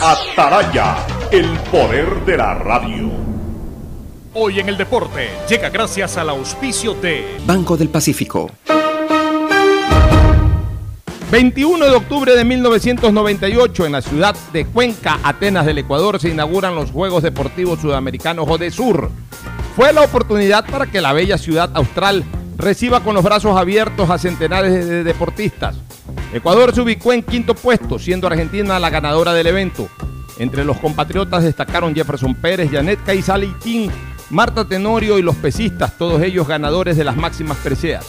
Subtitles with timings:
[0.00, 0.96] Ataraya,
[1.32, 3.10] el poder de la radio.
[4.32, 8.48] Hoy en el deporte llega gracias al auspicio de Banco del Pacífico.
[11.32, 16.76] 21 de octubre de 1998 en la ciudad de Cuenca, Atenas del Ecuador, se inauguran
[16.76, 19.10] los Juegos Deportivos Sudamericanos Sur.
[19.74, 22.24] Fue la oportunidad para que la bella ciudad austral
[22.56, 25.74] reciba con los brazos abiertos a centenares de deportistas.
[26.32, 29.88] Ecuador se ubicó en quinto puesto, siendo Argentina la ganadora del evento.
[30.38, 33.90] Entre los compatriotas destacaron Jefferson Pérez, Janet Caizalitín,
[34.30, 38.06] Marta Tenorio y los pesistas, todos ellos ganadores de las máximas preseas.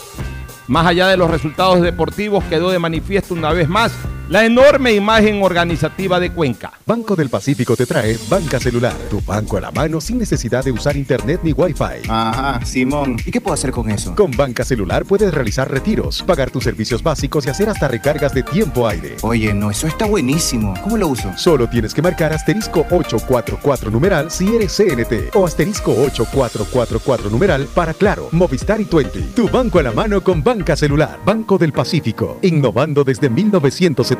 [0.68, 3.92] Más allá de los resultados deportivos, quedó de manifiesto una vez más
[4.30, 6.70] la enorme imagen organizativa de Cuenca.
[6.86, 10.70] Banco del Pacífico te trae Banca Celular, tu banco a la mano sin necesidad de
[10.70, 12.08] usar internet ni wifi.
[12.08, 13.16] Ajá, Simón.
[13.26, 14.14] ¿Y qué puedo hacer con eso?
[14.14, 18.44] Con Banca Celular puedes realizar retiros, pagar tus servicios básicos y hacer hasta recargas de
[18.44, 19.16] tiempo aire.
[19.22, 20.74] Oye, no, eso está buenísimo.
[20.80, 21.36] ¿Cómo lo uso?
[21.36, 27.94] Solo tienes que marcar asterisco 844 numeral si eres CNT o asterisco 8444 numeral para
[27.94, 29.20] Claro, Movistar y 20.
[29.34, 31.18] Tu banco a la mano con Banca Celular.
[31.26, 34.19] Banco del Pacífico, innovando desde 1970.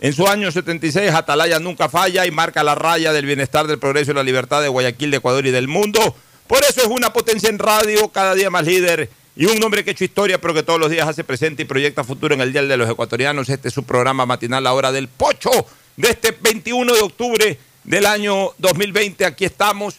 [0.00, 4.10] En su año 76, Atalaya nunca falla y marca la raya del bienestar, del progreso
[4.10, 6.16] y la libertad de Guayaquil, de Ecuador y del mundo.
[6.46, 9.90] Por eso es una potencia en radio, cada día más líder y un hombre que
[9.90, 12.52] ha hecho historia, pero que todos los días hace presente y proyecta futuro en el
[12.52, 13.48] Día de los Ecuatorianos.
[13.48, 15.50] Este es su programa matinal, La Hora del Pocho,
[15.96, 19.24] de este 21 de octubre del año 2020.
[19.24, 19.96] Aquí estamos,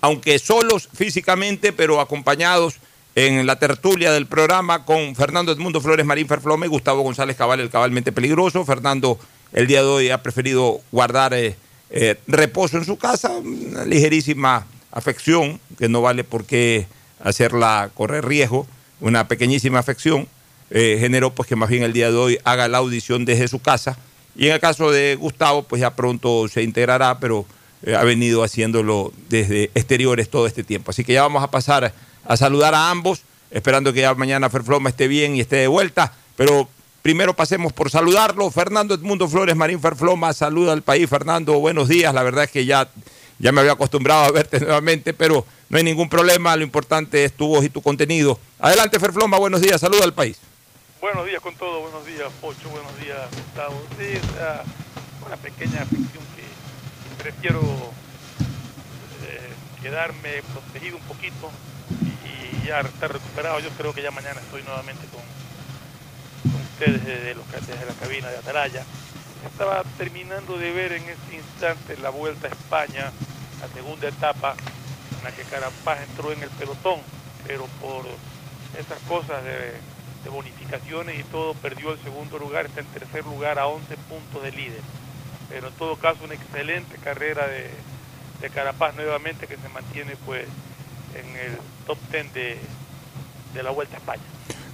[0.00, 2.76] aunque solos físicamente, pero acompañados
[3.14, 7.70] en la tertulia del programa con Fernando Edmundo Flores Marín Ferflome, Gustavo González Cabal, el
[7.70, 8.64] cabalmente peligroso.
[8.64, 9.18] Fernando
[9.52, 11.56] el día de hoy ha preferido guardar eh,
[11.90, 16.86] eh, reposo en su casa, una ligerísima afección, que no vale por qué
[17.22, 18.66] hacerla correr riesgo,
[19.00, 20.28] una pequeñísima afección,
[20.70, 23.60] eh, generó pues que más bien el día de hoy haga la audición desde su
[23.60, 23.98] casa.
[24.36, 27.46] Y en el caso de Gustavo, pues ya pronto se integrará, pero
[27.82, 30.90] eh, ha venido haciéndolo desde exteriores todo este tiempo.
[30.90, 31.92] Así que ya vamos a pasar
[32.24, 36.12] a saludar a ambos, esperando que ya mañana Ferfloma esté bien y esté de vuelta.
[36.36, 36.68] Pero
[37.02, 38.50] primero pasemos por saludarlo.
[38.50, 41.08] Fernando Edmundo Flores Marín Ferfloma, saluda al país.
[41.08, 42.12] Fernando, buenos días.
[42.14, 42.88] La verdad es que ya
[43.38, 46.56] ya me había acostumbrado a verte nuevamente, pero no hay ningún problema.
[46.56, 48.38] Lo importante es tu voz y tu contenido.
[48.58, 49.80] Adelante, Ferfloma, buenos días.
[49.80, 50.38] Saluda al país.
[51.00, 51.80] Buenos días con todo.
[51.80, 52.68] Buenos días, Pocho.
[52.70, 53.80] Buenos días, Gustavo.
[53.98, 54.18] Sí,
[55.24, 59.52] una pequeña afección que prefiero eh,
[59.82, 61.50] quedarme protegido un poquito
[62.24, 63.60] y, ya estar recuperado.
[63.60, 65.22] Yo creo que ya mañana estoy nuevamente con,
[66.56, 68.84] ustedes desde, los, desde la cabina de Atalaya.
[69.46, 73.12] Estaba terminando de ver en este instante la Vuelta a España,
[73.60, 74.54] la segunda etapa,
[75.18, 77.00] en la que Carapaz entró en el pelotón,
[77.46, 78.04] pero por
[78.78, 79.74] esas cosas de,
[80.30, 84.52] bonificaciones y todo, perdió el segundo lugar, está en tercer lugar a 11 puntos de
[84.52, 84.82] líder.
[85.48, 87.70] Pero en todo caso, una excelente carrera de,
[88.42, 90.46] de Carapaz nuevamente que se mantiene pues
[91.14, 92.58] en el top 10 de,
[93.54, 94.22] de la Vuelta a España.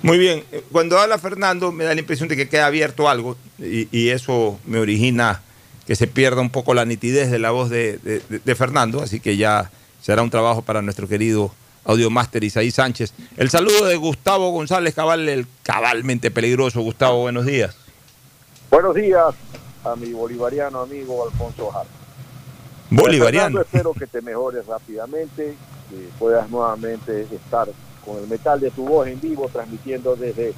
[0.04, 3.88] Muy bien, cuando habla Fernando me da la impresión de que queda abierto algo y,
[3.90, 5.40] y eso me origina
[5.86, 9.18] que se pierda un poco la nitidez de la voz de, de- de Fernando, así
[9.18, 9.70] que ya
[10.02, 11.54] será un trabajo para nuestro querido
[11.84, 13.14] audiomaster Isaí Sánchez.
[13.38, 16.82] El saludo de Gustavo González Cabal, el cabalmente peligroso.
[16.82, 17.74] Gustavo, buenos días.
[18.70, 19.34] Buenos días
[19.84, 21.88] a mi bolivariano amigo Alfonso Jara.
[22.90, 23.58] Bolivariano.
[23.58, 25.54] Fernando, espero que te mejores rápidamente,
[25.90, 27.68] que puedas nuevamente estar
[28.04, 30.52] con el metal de tu voz en vivo, transmitiendo desde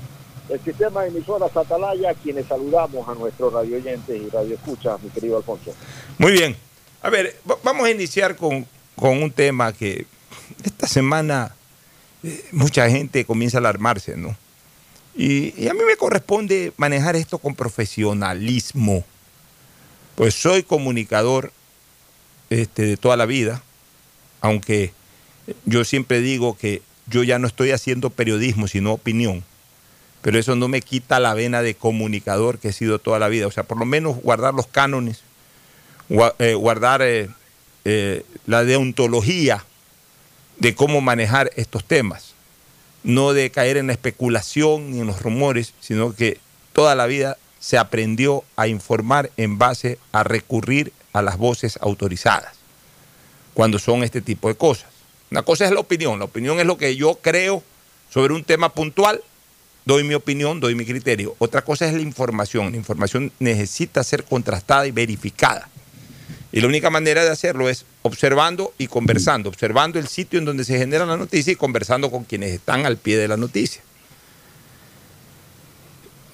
[0.48, 5.37] el sistema de emisoras Atalaya, a quienes saludamos a nuestros radioyentes y radioescuchas, mi querido
[5.38, 5.75] Alfonso.
[6.19, 6.56] Muy bien.
[7.02, 10.06] A ver, va- vamos a iniciar con, con un tema que
[10.64, 11.54] esta semana
[12.22, 14.37] eh, mucha gente comienza a alarmarse, ¿no?
[15.16, 19.04] Y, y a mí me corresponde manejar esto con profesionalismo.
[20.14, 21.52] Pues soy comunicador
[22.50, 23.62] este, de toda la vida,
[24.40, 24.92] aunque
[25.64, 29.44] yo siempre digo que yo ya no estoy haciendo periodismo, sino opinión.
[30.23, 33.47] Pero eso no me quita la vena de comunicador que he sido toda la vida.
[33.47, 35.23] O sea, por lo menos guardar los cánones
[36.38, 37.29] eh, guardar eh,
[37.85, 39.64] eh, la deontología
[40.58, 42.35] de cómo manejar estos temas.
[43.03, 46.38] No de caer en la especulación ni en los rumores, sino que
[46.73, 52.55] toda la vida se aprendió a informar en base a recurrir a las voces autorizadas
[53.55, 54.95] cuando son este tipo de cosas.
[55.31, 57.62] Una cosa es la opinión, la opinión es lo que yo creo
[58.11, 59.23] sobre un tema puntual,
[59.84, 61.34] doy mi opinión, doy mi criterio.
[61.38, 65.69] Otra cosa es la información, la información necesita ser contrastada y verificada.
[66.52, 70.64] Y la única manera de hacerlo es observando y conversando, observando el sitio en donde
[70.64, 73.82] se genera la noticia y conversando con quienes están al pie de la noticia.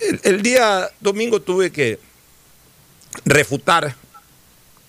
[0.00, 1.98] El, el día domingo tuve que
[3.24, 3.96] refutar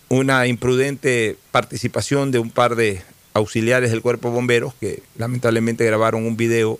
[0.10, 3.02] una imprudente participación de un par de
[3.34, 6.80] auxiliares del cuerpo de bomberos que lamentablemente grabaron un video,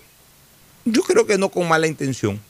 [0.84, 2.40] yo creo que no con mala intención,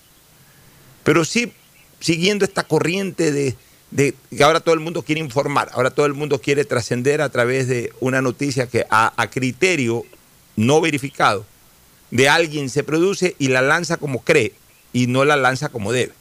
[1.03, 1.53] pero sí
[2.01, 3.57] siguiendo esta corriente de,
[3.91, 7.31] de que ahora todo el mundo quiere informar, ahora todo el mundo quiere trascender a
[7.31, 10.05] través de una noticia que a, a criterio
[10.57, 11.47] no verificado
[12.11, 14.53] de alguien se produce y la lanza como cree
[14.93, 16.13] y no la lanza como debe.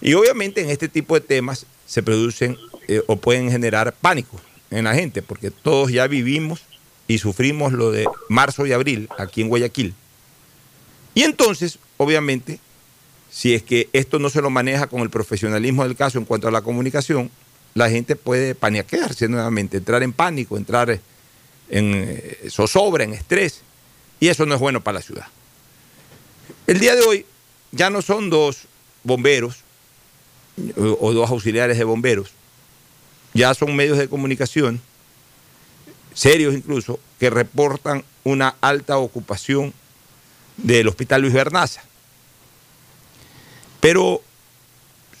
[0.00, 2.56] Y obviamente en este tipo de temas se producen
[2.88, 6.62] eh, o pueden generar pánico en la gente, porque todos ya vivimos
[7.08, 9.94] y sufrimos lo de marzo y abril aquí en Guayaquil.
[11.14, 12.58] Y entonces, obviamente,
[13.30, 16.48] si es que esto no se lo maneja con el profesionalismo del caso en cuanto
[16.48, 17.30] a la comunicación,
[17.74, 21.00] la gente puede paniquearse nuevamente, entrar en pánico, entrar en
[21.70, 23.60] eh, zozobra, en estrés,
[24.20, 25.26] y eso no es bueno para la ciudad.
[26.66, 27.26] El día de hoy
[27.72, 28.62] ya no son dos
[29.04, 29.58] bomberos
[30.76, 32.32] o, o dos auxiliares de bomberos,
[33.36, 34.80] ya son medios de comunicación,
[36.14, 39.72] serios incluso, que reportan una alta ocupación
[40.56, 41.82] del Hospital Luis Bernaza.
[43.80, 44.22] Pero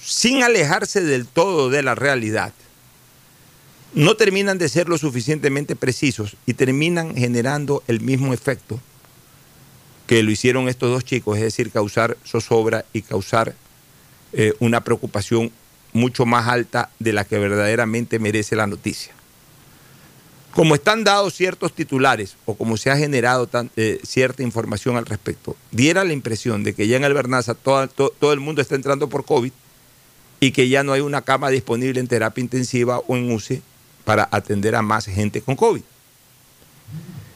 [0.02, 2.52] sin alejarse del todo de la realidad,
[3.94, 8.80] no terminan de ser lo suficientemente precisos y terminan generando el mismo efecto
[10.06, 13.54] que lo hicieron estos dos chicos, es decir, causar zozobra y causar
[14.32, 15.50] eh, una preocupación
[15.96, 19.12] mucho más alta de la que verdaderamente merece la noticia.
[20.52, 25.56] Como están dados ciertos titulares o como se ha generado eh, cierta información al respecto,
[25.70, 28.74] diera la impresión de que ya en el Bernaza todo, to- todo el mundo está
[28.74, 29.52] entrando por COVID
[30.40, 33.62] y que ya no hay una cama disponible en terapia intensiva o en UCI
[34.04, 35.82] para atender a más gente con COVID.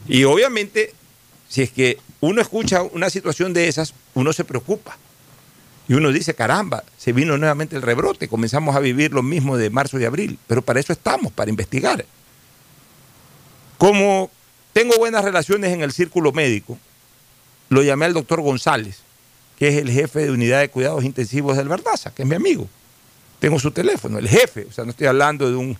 [0.08, 0.94] Y obviamente,
[1.48, 4.96] si es que uno escucha una situación de esas, uno se preocupa.
[5.90, 9.70] Y uno dice, caramba, se vino nuevamente el rebrote, comenzamos a vivir lo mismo de
[9.70, 12.04] marzo y abril, pero para eso estamos, para investigar.
[13.76, 14.30] Como
[14.72, 16.78] tengo buenas relaciones en el círculo médico,
[17.70, 19.00] lo llamé al doctor González,
[19.58, 22.68] que es el jefe de unidad de cuidados intensivos del Verdaza, que es mi amigo.
[23.40, 25.76] Tengo su teléfono, el jefe, o sea, no estoy hablando de un,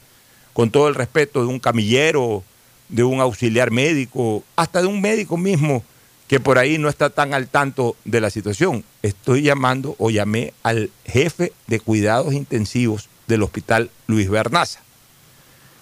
[0.52, 2.43] con todo el respeto, de un camillero,
[2.88, 5.85] de un auxiliar médico, hasta de un médico mismo
[6.30, 8.84] que por ahí no está tan al tanto de la situación.
[9.02, 14.78] Estoy llamando o llamé al jefe de cuidados intensivos del hospital Luis Bernaza.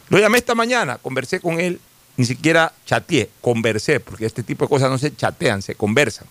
[0.09, 1.83] Lo llamé esta mañana, conversé con él,
[2.17, 6.27] ni siquiera chateé, conversé, porque este tipo de cosas no se chatean, se conversan.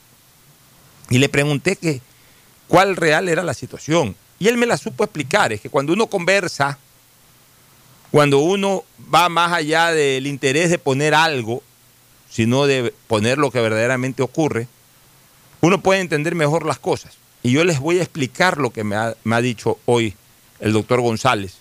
[1.11, 2.01] Y le pregunté que
[2.67, 4.15] cuál real era la situación.
[4.39, 6.79] Y él me la supo explicar, es que cuando uno conversa,
[8.09, 8.83] cuando uno
[9.13, 11.61] va más allá del interés de poner algo,
[12.37, 14.67] sino de poner lo que verdaderamente ocurre,
[15.59, 17.17] uno puede entender mejor las cosas.
[17.41, 20.13] Y yo les voy a explicar lo que me ha, dicho hoy
[20.59, 21.55] el doctor González,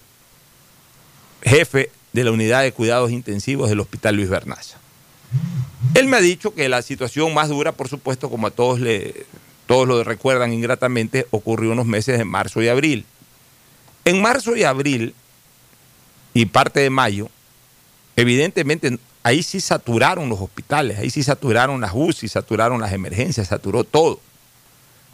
[1.41, 4.77] jefe de la unidad de cuidados intensivos del Hospital Luis Bernaza.
[5.95, 8.79] Él me ha dicho que la situación más dura, por supuesto, como a todos,
[9.65, 13.07] todos lo recuerdan ingratamente, ocurrió unos meses de marzo y abril.
[14.05, 15.15] En marzo y abril
[16.35, 17.31] y parte de mayo,
[18.15, 23.83] evidentemente ahí sí saturaron los hospitales, ahí sí saturaron las UCI, saturaron las emergencias, saturó
[23.83, 24.21] todo.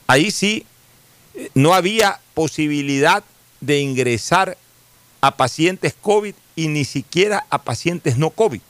[0.06, 0.66] Ahí sí
[1.34, 3.24] eh, no había posibilidad
[3.62, 4.58] de ingresar
[5.22, 8.60] a pacientes COVID y ni siquiera a pacientes no COVID.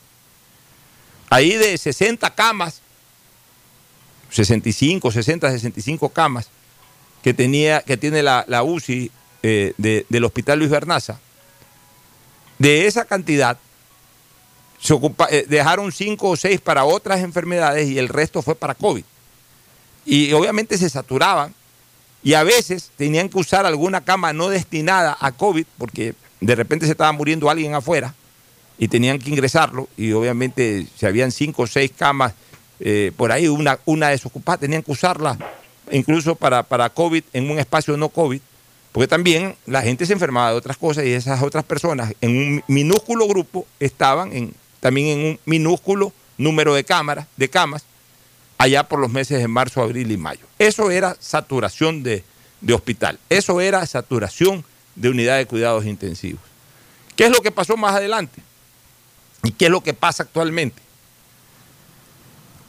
[1.28, 2.80] Ahí de 60 camas,
[4.30, 6.50] 65, 60, 65 camas
[7.24, 9.10] que, tenía, que tiene la, UCI
[9.42, 11.18] eh, del Hospital Luis Bernaza,
[12.60, 13.58] de esa cantidad
[14.82, 18.74] se ocupa, eh, dejaron 5 o 6 para otras enfermedades y el resto fue para
[18.74, 19.04] COVID.
[20.04, 21.54] Y obviamente se saturaban
[22.24, 26.86] y a veces tenían que usar alguna cama no destinada a COVID porque de repente
[26.86, 28.12] se estaba muriendo alguien afuera
[28.76, 32.34] y tenían que ingresarlo y obviamente si habían cinco o seis camas
[32.80, 35.38] eh, por ahí, una, una desocupada, tenían que usarla
[35.92, 38.40] incluso para, para COVID en un espacio no COVID,
[38.90, 42.64] porque también la gente se enfermaba de otras cosas y esas otras personas en un
[42.66, 47.84] minúsculo grupo estaban en, también en un minúsculo número de cámaras, de camas,
[48.58, 50.44] allá por los meses de marzo, abril y mayo.
[50.58, 52.24] Eso era saturación de,
[52.60, 54.64] de hospital, eso era saturación
[54.96, 56.42] de unidad de cuidados intensivos.
[57.14, 58.42] ¿Qué es lo que pasó más adelante?
[59.44, 60.82] ¿Y qué es lo que pasa actualmente?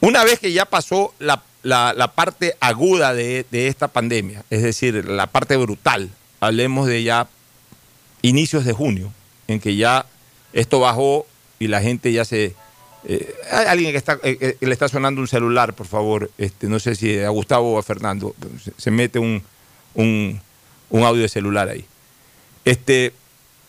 [0.00, 1.42] Una vez que ya pasó la,
[2.14, 7.26] parte aguda de, de, esta pandemia, es decir, la parte brutal, hablemos de ya
[8.22, 9.12] inicios de junio,
[9.48, 10.06] en que ya
[10.52, 11.26] esto bajó
[11.64, 12.54] y la gente ya se...
[13.06, 16.78] Eh, hay alguien que, está, eh, le está sonando un celular, por favor, este, no
[16.78, 18.34] sé si a Gustavo o a Fernando,
[18.76, 19.42] se, mete un,
[19.94, 20.40] un,
[20.90, 21.86] un audio de celular ahí.
[22.66, 23.14] Este,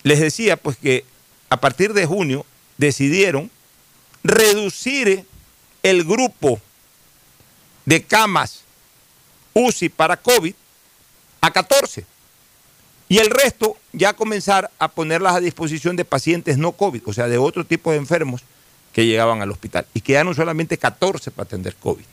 [0.04, 1.06] les decía pues que
[1.50, 2.46] a partir de junio
[2.78, 3.50] decidieron
[4.24, 5.26] reducir
[5.84, 6.60] el grupo
[7.86, 8.64] de camas
[9.54, 10.54] UCI para COVID
[11.40, 12.06] a 14
[13.08, 17.28] y el resto ya comenzar a ponerlas a disposición de pacientes no COVID, o sea,
[17.28, 18.42] de otro tipo de enfermos
[18.94, 19.86] que llegaban al hospital.
[19.94, 22.06] Y quedaron solamente 14 para atender COVID.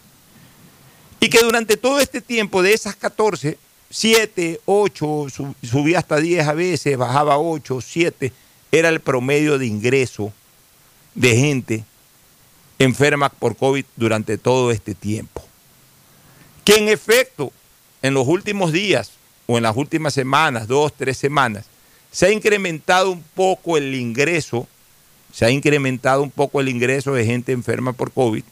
[1.20, 3.56] Y que durante todo este tiempo de esas 14,
[3.88, 5.26] 7, 8,
[5.62, 8.32] subía hasta 10 a veces, bajaba 8, 7,
[8.72, 10.32] era el promedio de ingreso
[11.14, 11.84] de gente
[12.78, 15.42] enferma por COVID durante todo este tiempo.
[16.64, 17.52] Que en efecto,
[18.02, 19.12] en los últimos días
[19.52, 21.66] o en las últimas semanas, dos, tres semanas,
[22.10, 24.66] se ha incrementado un poco el ingreso,
[25.32, 28.44] se ha incrementado un poco el ingreso de gente enferma por COVID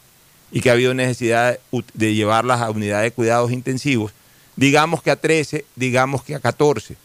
[0.52, 1.59] y que ha habido necesidad
[1.95, 4.12] de llevarlas a unidades de cuidados intensivos
[4.61, 6.97] digamos que a 13, digamos que a 14.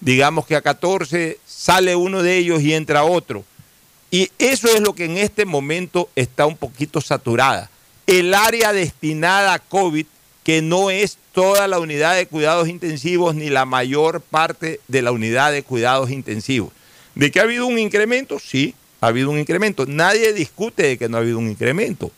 [0.00, 3.44] Digamos que a 14 sale uno de ellos y entra otro.
[4.10, 7.70] Y eso es lo que en este momento está un poquito saturada.
[8.08, 10.06] El área destinada a COVID,
[10.42, 15.12] que no es toda la unidad de cuidados intensivos ni la mayor parte de la
[15.12, 16.72] unidad de cuidados intensivos.
[17.14, 18.38] ¿De que ha habido un incremento?
[18.38, 19.84] Sí, ha habido un incremento.
[19.86, 22.10] Nadie discute de que no ha habido un incremento.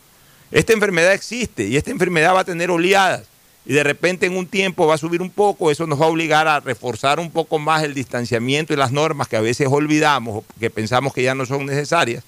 [0.51, 3.23] Esta enfermedad existe y esta enfermedad va a tener oleadas
[3.65, 6.09] y de repente en un tiempo va a subir un poco, eso nos va a
[6.09, 10.37] obligar a reforzar un poco más el distanciamiento y las normas que a veces olvidamos
[10.37, 12.23] o que pensamos que ya no son necesarias.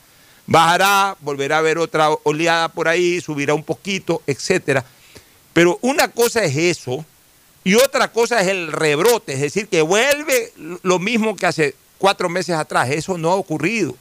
[0.48, 4.84] Bajará, volverá a haber otra oleada por ahí, subirá un poquito, etcétera.
[5.54, 7.06] Pero una cosa es eso
[7.64, 10.54] y otra cosa es el rebrote, es decir, que vuelve
[10.84, 12.90] lo mismo que hace cuatro meses atrás.
[12.90, 13.96] Eso no ha ocurrido.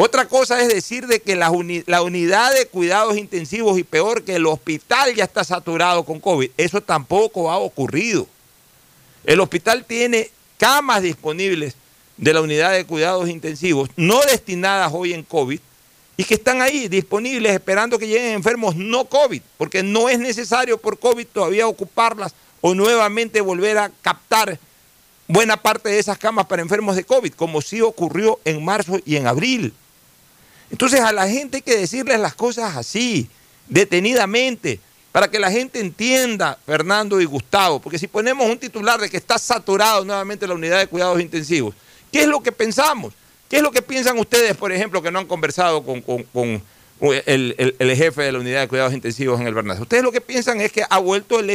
[0.00, 4.46] Otra cosa es decir de que la, unidad de cuidados intensivos y peor que el
[4.46, 6.52] hospital ya está saturado con COVID.
[6.56, 8.28] Eso tampoco ha ocurrido.
[9.24, 11.74] El hospital tiene camas disponibles
[12.16, 15.60] de la unidad de cuidados intensivos, no destinadas hoy en COVID,
[16.20, 20.76] y que están ahí disponibles esperando que lleguen enfermos no COVID, porque no es necesario
[20.76, 24.58] por COVID todavía ocuparlas o nuevamente volver a captar
[25.28, 29.14] buena parte de esas camas para enfermos de COVID, como sí ocurrió en marzo y
[29.14, 29.72] en abril.
[30.72, 33.30] Entonces a la gente hay que decirles las cosas así,
[33.68, 34.80] detenidamente,
[35.12, 39.18] para que la gente entienda, Fernando y Gustavo, porque si ponemos un titular de que
[39.18, 41.76] está saturado nuevamente la unidad de cuidados intensivos,
[42.10, 43.14] ¿qué es lo que pensamos?
[43.48, 46.02] ¿Qué es lo que piensan ustedes, por ejemplo, que no han conversado con,
[47.00, 49.82] el, jefe de la unidad de cuidados intensivos en el Bernaza.
[49.82, 51.50] Ustedes lo que piensan es que ha vuelto, el,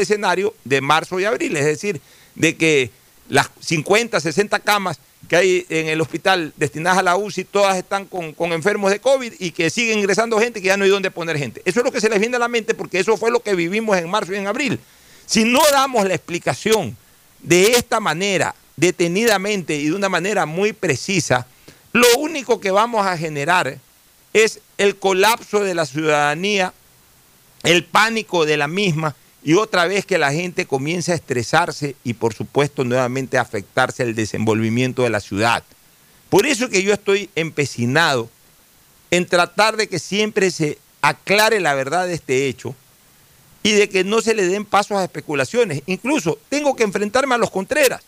[0.00, 2.00] escenario de marzo y abril, es decir,
[2.34, 2.90] de que
[3.28, 4.98] las 50, 60 camas
[5.28, 9.00] que hay en el hospital destinadas a la UCI, todas están con, con enfermos de
[9.00, 11.60] COVID y que siguen ingresando gente que ya no hay dónde poner gente.
[11.64, 13.54] Eso es lo que se les viene a la mente porque eso fue lo que
[13.54, 14.78] vivimos en marzo y en abril.
[15.26, 16.96] Si no damos la explicación
[17.42, 21.46] de esta manera, detenidamente y de una manera muy precisa,
[21.92, 23.78] lo único que vamos a generar
[24.32, 26.72] es el colapso de la ciudadanía,
[27.64, 32.14] el pánico de la misma y otra vez que la gente comienza a estresarse y
[32.14, 35.64] por supuesto nuevamente afectarse el desenvolvimiento de la ciudad.
[36.30, 38.30] Por eso que yo estoy empecinado
[39.10, 42.76] en tratar de que siempre se aclare la verdad de este hecho
[43.64, 45.82] y de que no se le den pasos a especulaciones.
[45.86, 48.02] Incluso tengo que enfrentarme a los Contreras.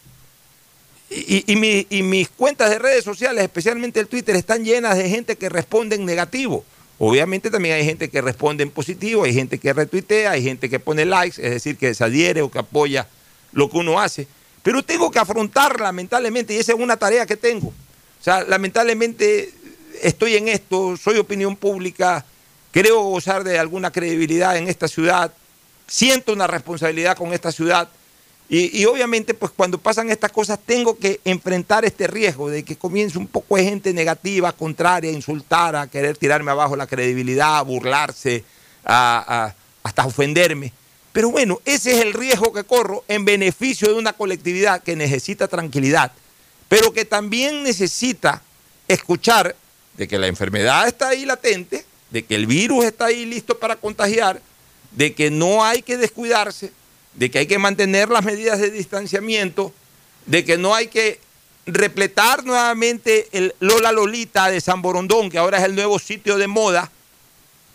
[1.11, 4.97] Y, y- y mi- y mis cuentas de redes sociales, especialmente el Twitter, están llenas
[4.97, 6.65] de gente que responde en negativo.
[6.99, 10.79] Obviamente también hay gente que responde en positivo, hay gente que retuitea, hay gente que
[10.79, 13.09] pone likes, es decir, que se o que apoya
[13.53, 14.29] lo que uno hace.
[14.63, 17.69] Pero tengo que afrontar lamentablemente, y esa es una tarea que tengo.
[17.69, 19.51] O sea, lamentablemente
[20.03, 22.25] estoy en esto, soy opinión pública,
[22.71, 25.33] creo gozar de alguna credibilidad en esta ciudad,
[25.87, 27.89] siento una responsabilidad con esta ciudad.
[28.53, 33.17] Y, obviamente, pues cuando pasan estas cosas, tengo que enfrentar este riesgo de que comience
[33.17, 37.63] un poco de gente negativa, contraria, a insultar, a querer tirarme abajo la credibilidad, a
[37.63, 38.43] burlarse,
[38.85, 39.55] a- a-
[39.85, 40.73] hasta ofenderme.
[41.13, 45.47] Pero bueno, ese es el riesgo que corro en beneficio de una colectividad que necesita
[45.47, 46.11] tranquilidad,
[46.69, 48.43] pero que también necesita
[48.89, 49.55] escuchar
[49.97, 53.77] de que la enfermedad está ahí latente, de que el virus está ahí listo para
[53.77, 54.43] contagiar,
[54.91, 56.73] de que no hay que descuidarse,
[57.15, 59.73] de que hay que mantener las medidas de distanciamiento,
[60.27, 61.21] de que no hay que
[61.67, 66.47] repletar nuevamente el Lola Lolita de San Borondón, que ahora es el nuevo sitio de
[66.47, 66.91] moda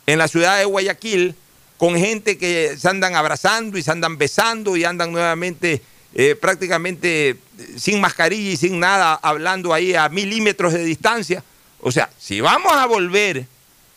[0.08, 1.36] en la ciudad de Guayaquil,
[1.78, 5.82] con gente que se andan abrazando y se andan besando y andan nuevamente
[6.14, 7.38] eh, prácticamente eh,
[7.78, 11.44] sin mascarilla y sin nada, hablando ahí a milímetros de distancia.
[11.82, 13.46] O sea, si vamos a volver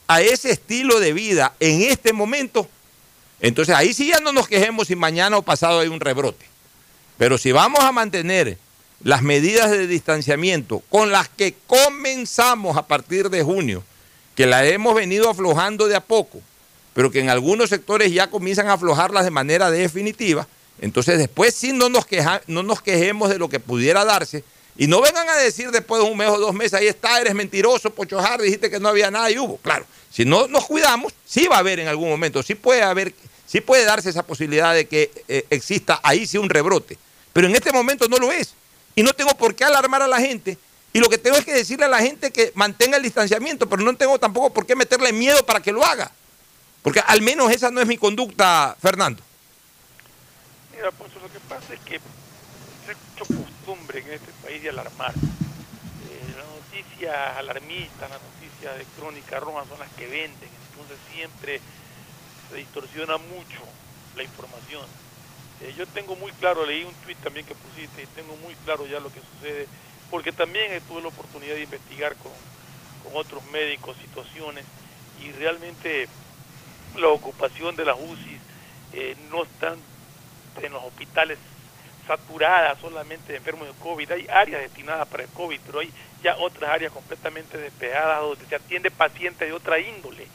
[0.09, 2.69] a ese estilo de vida en este momento,
[3.41, 6.47] entonces ahí sí ya no nos quejemos si mañana o pasado hay un rebrote.
[7.17, 8.59] Pero si vamos a mantener
[9.03, 13.85] las medidas de distanciamiento con las que comenzamos a partir de junio,
[14.35, 16.41] que las hemos venido aflojando de a poco,
[16.95, 20.47] pero que en algunos sectores ya comienzan a aflojarlas de manera definitiva,
[20.81, 24.45] entonces después sí no nos, queja- no nos quejemos de lo que pudiera darse
[24.77, 27.35] y no vengan a decir después de un mes o dos meses, ahí está, eres
[27.35, 29.57] mentiroso, Pochojar, dijiste que no había nada y hubo.
[29.59, 33.13] Claro, si no nos cuidamos, sí va a haber en algún momento, sí puede haber,
[33.49, 36.99] sí puede darse esa posibilidad de que eh, exista ahí sí un rebrote,
[37.33, 38.55] pero en este momento no lo es.
[38.95, 40.59] Y no tengo por qué alarmar a la gente.
[40.93, 43.83] Y lo que tengo es que decirle a la gente que mantenga el distanciamiento, pero
[43.83, 46.11] no tengo tampoco por qué meterle miedo para que lo haga.
[46.83, 49.23] Porque al menos esa no es mi conducta, Fernando.
[50.75, 52.01] Mira, Poncho, lo que pasa es que
[52.85, 55.13] se ha hecho costumbre en este país de alarmar.
[55.13, 61.61] Eh, las noticias alarmistas, las noticias de crónica roja son las que venden, entonces siempre
[62.51, 63.61] se distorsiona mucho
[64.17, 64.85] la información.
[65.61, 68.87] Eh, yo tengo muy claro, leí un tweet también que pusiste y tengo muy claro
[68.87, 69.67] ya lo que sucede,
[70.11, 72.33] porque también tuve la oportunidad de investigar con,
[73.03, 74.65] con otros médicos situaciones
[75.23, 76.09] y realmente
[76.97, 78.39] la ocupación de las UCI
[78.93, 79.79] eh, no están
[80.63, 81.39] en los hospitales
[82.07, 84.11] saturadas solamente de enfermos de COVID.
[84.13, 88.55] Hay áreas destinadas para el COVID, pero hay ya otras áreas completamente despejadas donde se
[88.55, 90.27] atiende pacientes de otra índole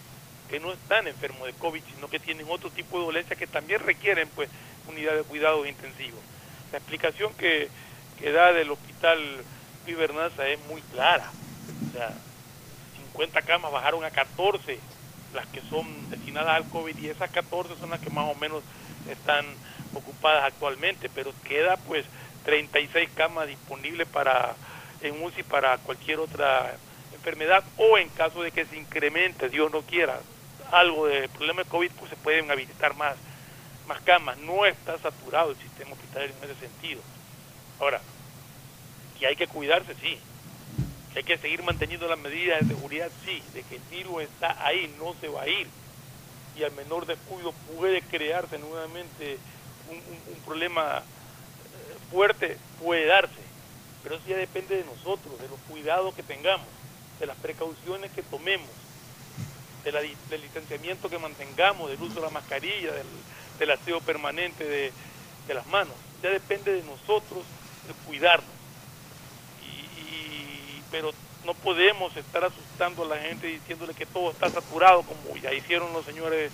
[0.53, 3.79] que no están enfermos de COVID, sino que tienen otro tipo de dolencias que también
[3.79, 4.51] requieren pues
[4.87, 6.19] unidad de cuidados intensivos.
[6.71, 7.69] La explicación que,
[8.19, 9.19] que da del hospital
[9.83, 11.31] Luis Bernaza es muy clara.
[11.89, 12.13] O sea,
[13.13, 14.79] 50 camas bajaron a 14
[15.33, 18.61] las que son destinadas al COVID y esas 14 son las que más o menos
[19.09, 19.47] están
[19.95, 22.05] ocupadas actualmente, pero queda pues
[22.45, 24.53] 36 camas disponibles para
[25.01, 26.75] en UCI para cualquier otra
[27.11, 30.19] enfermedad o en caso de que se incremente, Dios no quiera,
[30.73, 33.15] algo de problema de COVID, pues se pueden habilitar más,
[33.87, 34.37] más camas.
[34.39, 37.01] No está saturado el sistema hospitalario en ese sentido.
[37.79, 38.01] Ahora,
[39.19, 40.17] que hay que cuidarse, sí.
[41.11, 43.41] Que hay que seguir manteniendo las medidas de seguridad, sí.
[43.53, 45.67] De que el virus está ahí, no se va a ir.
[46.55, 49.37] Y al menor descuido puede crearse nuevamente
[49.89, 53.41] un, un- problema eh, fuerte, puede darse.
[54.03, 56.67] Pero eso ya depende de nosotros, de los cuidados que tengamos,
[57.19, 58.69] de las precauciones que tomemos,
[59.83, 59.91] de
[60.29, 63.07] del distanciamiento que mantengamos, del uso de la mascarilla, del,
[63.59, 64.91] del aseo permanente de,
[65.47, 65.93] de las manos.
[66.21, 67.43] Ya depende de nosotros
[67.87, 68.49] el cuidarnos.
[69.61, 71.11] Y, pero
[71.45, 75.91] no podemos estar asustando a la gente diciéndole que todo está saturado, como ya hicieron
[75.91, 76.51] los señores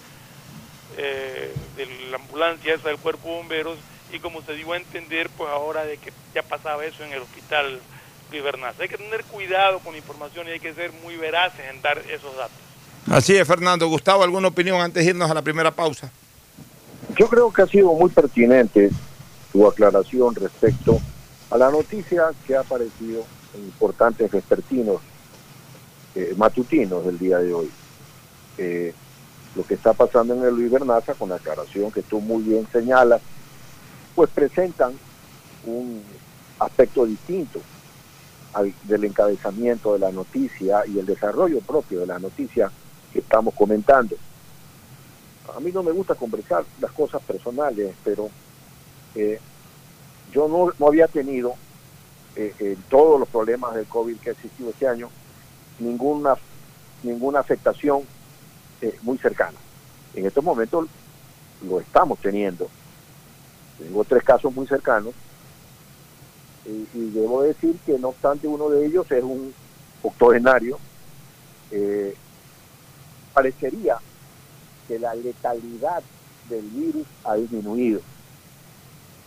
[0.98, 3.78] eh, de la ambulancia esa del cuerpo de bomberos,
[4.12, 7.22] y como se dio a entender, pues ahora de que ya pasaba eso en el
[7.22, 7.80] hospital
[8.32, 8.44] Luis
[8.80, 11.98] Hay que tener cuidado con la información y hay que ser muy veraces en dar
[11.98, 12.69] esos datos.
[13.10, 13.88] Así es, Fernando.
[13.88, 16.12] Gustavo, ¿alguna opinión antes de irnos a la primera pausa?
[17.18, 18.92] Yo creo que ha sido muy pertinente
[19.52, 21.00] tu aclaración respecto
[21.50, 25.02] a la noticia que ha aparecido en importantes vespertinos
[26.14, 27.72] eh, matutinos del día de hoy.
[28.60, 28.94] Eh,
[29.56, 32.68] lo que está pasando en el Luis Bernaza, con la aclaración que tú muy bien
[32.72, 33.22] señalas,
[34.14, 34.94] pues presentan
[35.66, 36.04] un
[36.60, 37.60] aspecto distinto
[38.54, 42.72] al, del encabezamiento de la noticia y el desarrollo propio de la noticia
[43.12, 44.16] que estamos comentando.
[45.56, 48.30] A mí no me gusta conversar las cosas personales, pero
[49.16, 49.40] eh,
[50.32, 51.56] yo no, no, había tenido
[52.36, 55.10] eh, en todos los problemas del COVID que ha existido este año
[55.80, 56.36] ninguna,
[57.04, 58.04] ninguna afectación
[58.82, 59.58] eh, muy cercana.
[60.14, 60.88] En estos momentos
[61.68, 62.70] lo estamos teniendo.
[63.78, 65.14] Tengo tres casos muy cercanos
[66.66, 69.54] y, debo decir que no obstante uno de ellos es un
[70.04, 70.78] octogenario,
[71.72, 72.16] eh,
[73.34, 73.98] parecería
[74.88, 76.02] que la letalidad
[76.50, 78.02] del virus ha disminuido,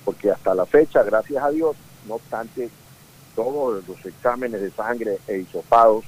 [0.05, 2.71] porque hasta la fecha, gracias a Dios, no obstante,
[3.35, 6.05] todos los exámenes de sangre e hisopados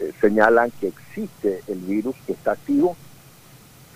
[0.00, 2.96] eh, señalan que existe el virus que está activo.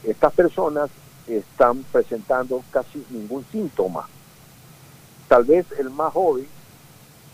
[0.04, 0.88] Estas personas
[1.26, 4.06] están presentando casi ningún síntoma
[5.30, 6.44] Tal vez el más joven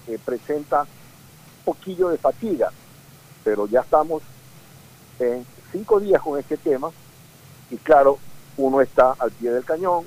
[0.06, 2.70] eh, presenta un poquillo de fatiga,
[3.42, 4.22] pero ya estamos
[5.18, 6.90] en cinco días con este tema
[7.70, 8.18] y claro,
[8.57, 10.05] uno está al pie del cañón,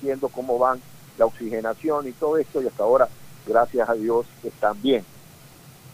[0.00, 0.80] viendo cómo van
[1.18, 3.08] la oxigenación y todo esto y hasta ahora,
[3.46, 5.04] gracias a Dios, están bien.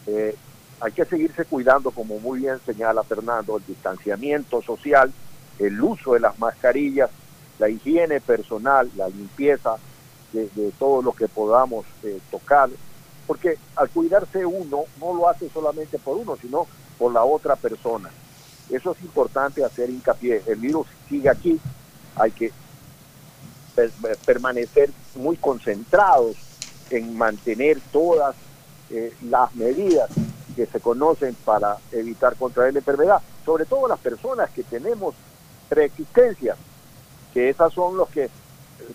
[0.07, 0.35] Eh,
[0.81, 5.11] hay que seguirse cuidando, como muy bien señala Fernando, el distanciamiento social,
[5.59, 7.09] el uso de las mascarillas,
[7.59, 9.75] la higiene personal, la limpieza
[10.31, 12.69] de, todo lo que podamos eh, tocar,
[13.27, 18.09] porque al cuidarse uno no lo hace solamente por uno, sino por la otra persona.
[18.69, 20.43] Eso es importante hacer hincapié.
[20.45, 21.59] El virus sigue aquí,
[22.15, 22.51] hay que
[24.25, 26.35] permanecer muy concentrados
[26.89, 28.35] en mantener todas
[28.89, 30.09] eh, las medidas
[30.55, 35.15] que se conocen para evitar contraer la enfermedad, sobre todo las personas que tenemos
[35.69, 36.57] preexistencias,
[37.33, 38.29] que esas son los que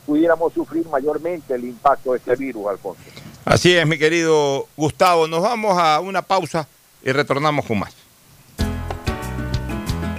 [0.04, 3.02] pudiéramos sufrir mayormente el impacto de este virus, Alfonso.
[3.44, 5.26] Así es, mi querido Gustavo.
[5.28, 6.66] Nos vamos a una pausa
[7.02, 8.03] y retornamos con más.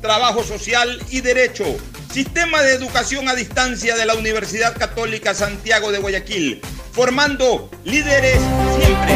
[0.00, 1.64] trabajo social y derecho.
[2.12, 6.60] Sistema de educación a distancia de la Universidad Católica Santiago de Guayaquil,
[6.92, 8.38] formando líderes
[8.76, 9.14] siempre.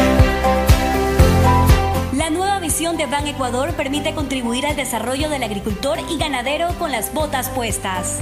[2.13, 6.91] La nueva visión de Ban Ecuador permite contribuir al desarrollo del agricultor y ganadero con
[6.91, 8.19] las botas puestas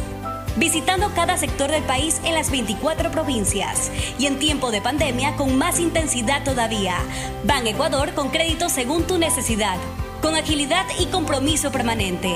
[0.57, 5.57] visitando cada sector del país en las 24 provincias y en tiempo de pandemia con
[5.57, 6.97] más intensidad todavía.
[7.43, 9.77] Ban Ecuador con crédito según tu necesidad,
[10.21, 12.33] con agilidad y compromiso permanente.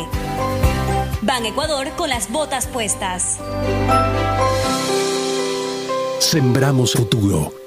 [1.21, 3.39] Ban Ecuador con las botas puestas.
[6.19, 7.66] Sembramos futuro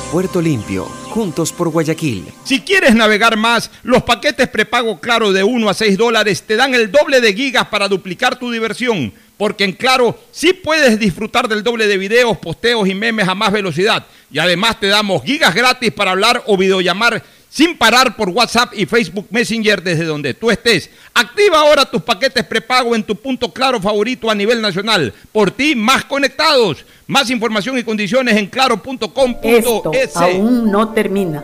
[0.11, 2.25] Puerto Limpio, juntos por Guayaquil.
[2.43, 6.73] Si quieres navegar más, los paquetes prepago Claro de 1 a 6 dólares te dan
[6.73, 9.13] el doble de gigas para duplicar tu diversión.
[9.37, 13.53] Porque en Claro sí puedes disfrutar del doble de videos, posteos y memes a más
[13.53, 14.05] velocidad.
[14.29, 18.85] Y además te damos gigas gratis para hablar o videollamar sin parar por WhatsApp y
[18.85, 20.89] Facebook Messenger desde donde tú estés.
[21.13, 25.13] Activa ahora tus paquetes prepago en tu punto claro favorito a nivel nacional.
[25.33, 26.85] Por ti, más conectados.
[27.07, 30.15] Más información y condiciones en Esto claro.es.
[30.15, 31.43] aún no termina.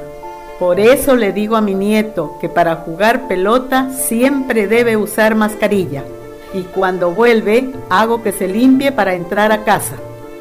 [0.59, 6.05] Por eso le digo a mi nieto que para jugar pelota siempre debe usar mascarilla.
[6.53, 9.97] Y cuando vuelve, hago que se limpie para entrar a casa.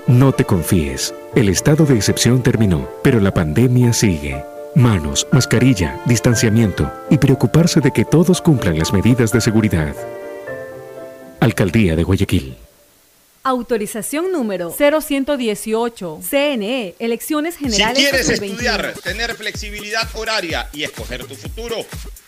[0.07, 1.13] No te confíes.
[1.35, 4.45] El estado de excepción terminó, pero la pandemia sigue.
[4.77, 9.97] Manos, mascarilla, distanciamiento y preocuparse de que todos cumplan las medidas de seguridad.
[11.41, 12.59] Alcaldía de Guayaquil.
[13.43, 16.21] Autorización número 0118.
[16.21, 17.97] CNE, Elecciones Generales.
[17.97, 18.75] Si quieres 2021.
[18.75, 21.77] estudiar, tener flexibilidad horaria y escoger tu futuro,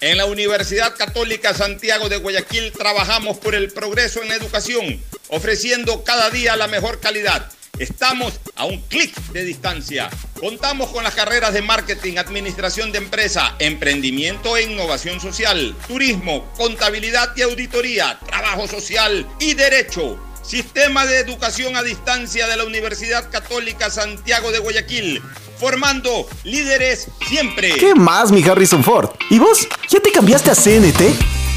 [0.00, 6.02] en la Universidad Católica Santiago de Guayaquil trabajamos por el progreso en la educación, ofreciendo
[6.02, 7.50] cada día la mejor calidad.
[7.79, 10.11] Estamos a un clic de distancia.
[10.41, 17.37] Contamos con las carreras de marketing, administración de empresa, emprendimiento e innovación social, turismo, contabilidad
[17.37, 20.19] y auditoría, trabajo social y derecho.
[20.43, 25.23] Sistema de Educación a Distancia de la Universidad Católica Santiago de Guayaquil,
[25.59, 27.75] formando líderes siempre.
[27.75, 29.11] ¿Qué más, mi Harrison Ford?
[29.31, 29.69] ¿Y vos?
[29.88, 31.01] ¿Ya te cambiaste a CNT?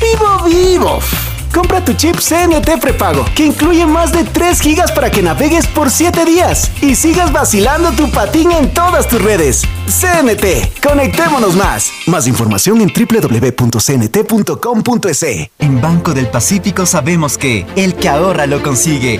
[0.02, 1.00] ¡Vivo, vivo!
[1.54, 5.92] Compra tu chip CNT prepago, que incluye más de 3 gigas para que navegues por
[5.92, 9.64] 7 días y sigas vacilando tu patín en todas tus redes.
[9.88, 11.92] CNT, conectémonos más.
[12.08, 13.92] Más información en www.cnt.com.es.
[15.60, 19.20] En Banco del Pacífico sabemos que el que ahorra lo consigue.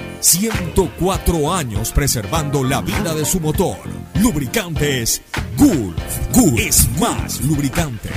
[0.21, 3.77] 104 años preservando la vida de su motor.
[4.21, 5.23] Lubricantes
[5.57, 6.31] Gulf.
[6.31, 8.09] Gulf es más lubricante.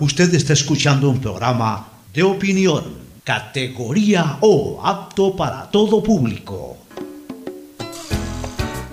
[0.00, 2.84] Usted está escuchando un programa de opinión,
[3.22, 6.78] categoría O, apto para todo público.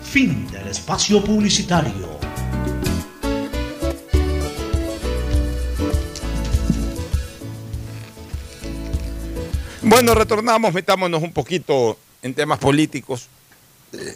[0.04, 2.11] Fin del espacio publicitario.
[9.92, 13.28] Bueno, retornamos, metámonos un poquito en temas políticos.
[13.92, 14.16] Eh,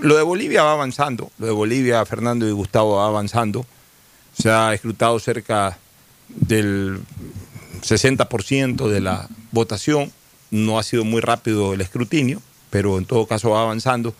[0.00, 3.64] lo de Bolivia va avanzando, lo de Bolivia, Fernando y Gustavo va avanzando.
[4.36, 5.78] Se ha escrutado cerca
[6.28, 6.98] del
[7.80, 10.10] 60% de la votación.
[10.50, 14.16] No ha sido muy rápido el escrutinio, pero en todo caso va avanzando.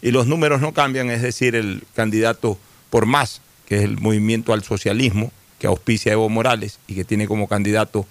[0.00, 2.56] Y los números no cambian, es decir, el candidato
[2.88, 7.28] por más, que es el movimiento al socialismo, que auspicia Evo Morales y que tiene
[7.28, 8.06] como candidato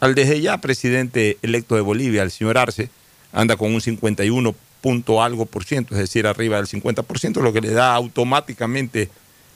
[0.00, 2.90] al desde ya presidente electo de Bolivia, el señor Arce,
[3.32, 4.54] anda con un 51
[4.84, 9.08] punto algo por ciento, es decir, arriba del 50%, lo que le da automáticamente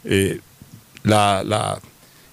[0.05, 0.41] eh,
[1.03, 1.79] la,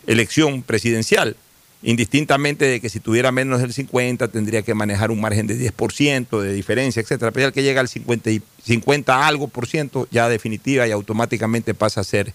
[0.07, 1.35] elección presidencial,
[1.81, 6.39] indistintamente de que si tuviera menos del 50 tendría que manejar un margen de 10%
[6.39, 7.31] de diferencia, etcétera.
[7.31, 11.73] Pero ya que llega al 50, y 50 algo por ciento, ya definitiva y automáticamente
[11.73, 12.33] pasa a ser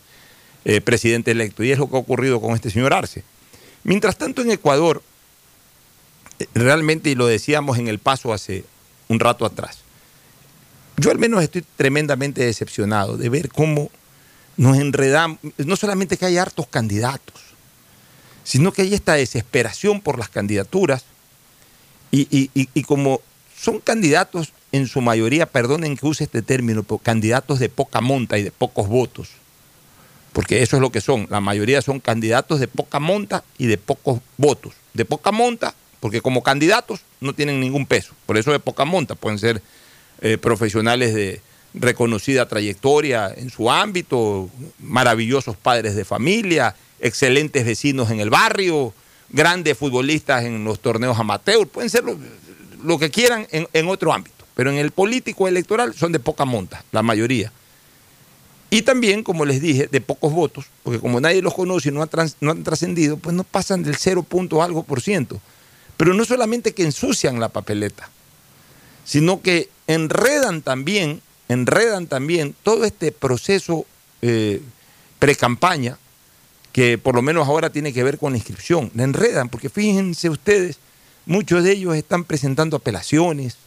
[0.64, 1.64] eh, presidente electo.
[1.64, 3.22] Y es lo que ha ocurrido con este señor Arce.
[3.84, 5.02] Mientras tanto, en Ecuador,
[6.54, 8.64] realmente, y lo decíamos en el paso hace
[9.08, 9.78] un rato atrás,
[10.96, 13.90] yo al menos estoy tremendamente decepcionado de ver cómo
[14.56, 17.40] nos enredamos, no solamente que hay hartos candidatos,
[18.44, 21.04] sino que hay esta desesperación por las candidaturas
[22.10, 23.20] y, y- como
[23.56, 28.42] son candidatos en su mayoría, perdonen que use este término, candidatos de poca monta y
[28.42, 29.28] de pocos votos,
[30.32, 33.78] porque eso es lo que son, la mayoría son candidatos de poca monta y de
[33.78, 38.58] pocos votos, de poca monta, porque como candidatos no tienen ningún peso, por eso de
[38.58, 39.62] poca monta, pueden ser
[40.22, 41.40] eh, profesionales de,
[41.74, 48.92] reconocida trayectoria en su ámbito, maravillosos padres de familia, excelentes vecinos en el barrio,
[49.28, 52.04] grandes futbolistas en los torneos amateur, pueden ser
[52.82, 56.84] lo, que quieran en, otro ámbito, pero en el político electoral son de poca monta,
[56.92, 57.52] la mayoría.
[58.72, 62.02] Y también, como les dije, de pocos votos, porque como nadie los conoce y no,
[62.02, 65.40] han trans- no han trascendido, pues no pasan del 0 punto algo por ciento.
[66.00, 68.08] Pero no solamente que ensucian la papeleta,
[69.04, 73.84] sino que enredan también, enredan también todo este proceso
[74.22, 74.62] eh,
[75.18, 75.98] pre-campaña,
[76.72, 78.90] que por lo menos ahora tiene que ver con la inscripción.
[78.94, 80.78] La enredan, porque fíjense ustedes,
[81.26, 83.58] muchos de ellos están presentando apelaciones,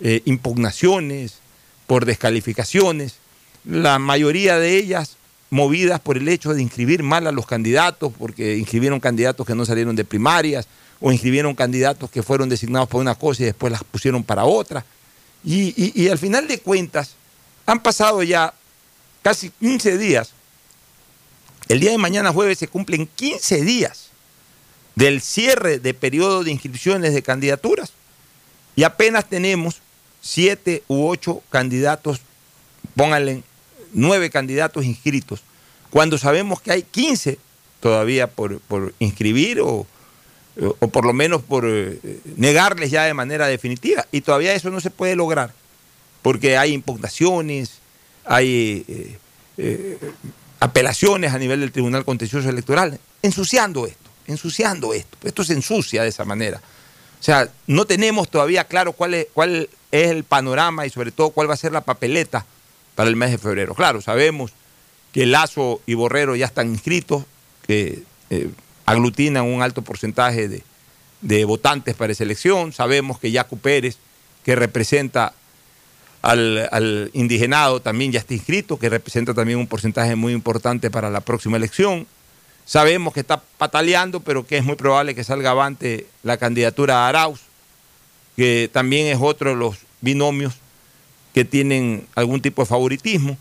[0.00, 1.38] eh, impugnaciones
[1.86, 3.14] por descalificaciones,
[3.64, 5.16] la mayoría de ellas
[5.48, 9.64] movidas por el hecho de inscribir mal a los candidatos, porque inscribieron candidatos que no
[9.64, 10.68] salieron de primarias,
[11.02, 14.84] o inscribieron candidatos que fueron designados por una cosa y después las pusieron para otra.
[15.44, 17.16] Y, y- al final de cuentas,
[17.66, 18.54] han pasado ya
[19.22, 20.30] casi 15 días.
[21.68, 24.08] El día de mañana jueves se cumplen 15 días
[24.94, 27.92] del cierre de periodo de inscripciones de candidaturas
[28.76, 29.80] y apenas tenemos
[30.20, 32.20] siete u ocho candidatos,
[32.94, 33.42] pónganle
[33.92, 35.40] nueve candidatos inscritos,
[35.90, 37.38] cuando sabemos que hay 15
[37.80, 39.86] todavía por, por inscribir o,
[40.60, 41.98] o por lo menos por eh,
[42.36, 44.06] negarles ya de manera definitiva.
[44.12, 45.52] Y todavía eso no se puede lograr,
[46.20, 47.78] porque hay impugnaciones,
[48.24, 49.18] hay eh,
[49.56, 49.98] eh,
[50.60, 55.16] apelaciones a nivel del Tribunal Contencioso Electoral, ensuciando esto, ensuciando esto.
[55.24, 56.58] Esto se ensucia de esa manera.
[56.58, 61.30] O sea, no tenemos todavía claro cuál es, cuál es el panorama y sobre todo
[61.30, 62.44] cuál va a ser la papeleta
[62.94, 63.74] para el mes de febrero.
[63.74, 64.52] Claro, sabemos
[65.12, 67.24] que Lazo y Borrero ya están inscritos,
[67.66, 68.02] que
[68.92, 70.62] aglutinan un alto porcentaje
[71.20, 72.72] de, votantes para esa elección.
[72.72, 73.96] Sabemos que Yacu Pérez,
[74.44, 75.32] que representa
[76.20, 81.10] al, al indigenado, también ya está inscrito, que representa también un porcentaje muy importante para
[81.10, 82.06] la próxima elección.
[82.64, 87.08] Sabemos que está pataleando, pero que es muy probable que salga avante la candidatura a
[87.08, 87.40] Arauz,
[88.36, 90.54] que también es otro de los binomios
[91.34, 93.36] que tienen algún tipo de favoritismo.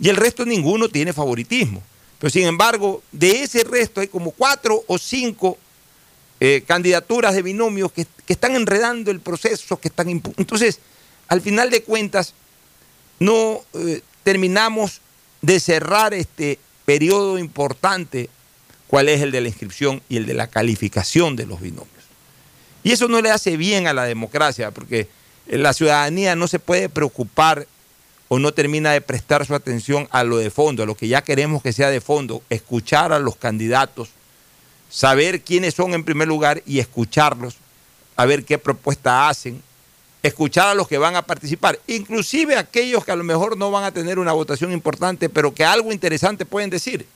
[0.00, 1.82] Y el resto ninguno tiene favoritismo.
[2.18, 5.58] Pero sin embargo, de ese resto hay como cuatro o cinco
[6.40, 10.08] eh, candidaturas de binomios que, están enredando el proceso, que están...
[10.08, 10.80] Entonces,
[11.28, 12.34] al final de cuentas,
[13.18, 15.00] no eh, terminamos
[15.40, 18.28] de cerrar este periodo importante,
[18.86, 21.88] cuál es el de la inscripción y el de la calificación de los binomios.
[22.82, 25.08] Y eso no le hace bien a la democracia, porque
[25.46, 27.66] la ciudadanía no se puede preocupar
[28.28, 31.22] o no termina de prestar su atención a lo de fondo, a lo que ya
[31.22, 34.10] queremos que sea de fondo, escuchar a los candidatos,
[34.90, 37.56] saber quiénes son en primer lugar y escucharlos,
[38.16, 39.62] a ver qué propuesta hacen,
[40.22, 43.84] escuchar a los que van a participar, inclusive aquellos que a lo mejor no van
[43.84, 47.06] a tener una votación importante, pero que algo interesante pueden decir.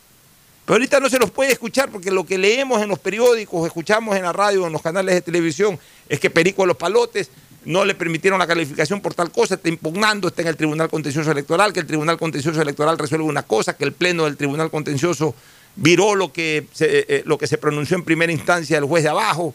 [0.64, 4.16] Pero ahorita no se los puede escuchar porque lo que leemos en los periódicos, escuchamos
[4.16, 7.30] en la radio, en los canales de televisión, es que Perico de los Palotes
[7.64, 11.30] no le permitieron la calificación por tal cosa, está impugnando, está en el Tribunal Contencioso
[11.30, 15.34] Electoral, que el Tribunal Contencioso Electoral resuelve una cosa, que el Pleno del Tribunal Contencioso
[15.76, 19.04] viró lo que se, eh, eh, lo que se pronunció en primera instancia el juez
[19.04, 19.54] de abajo.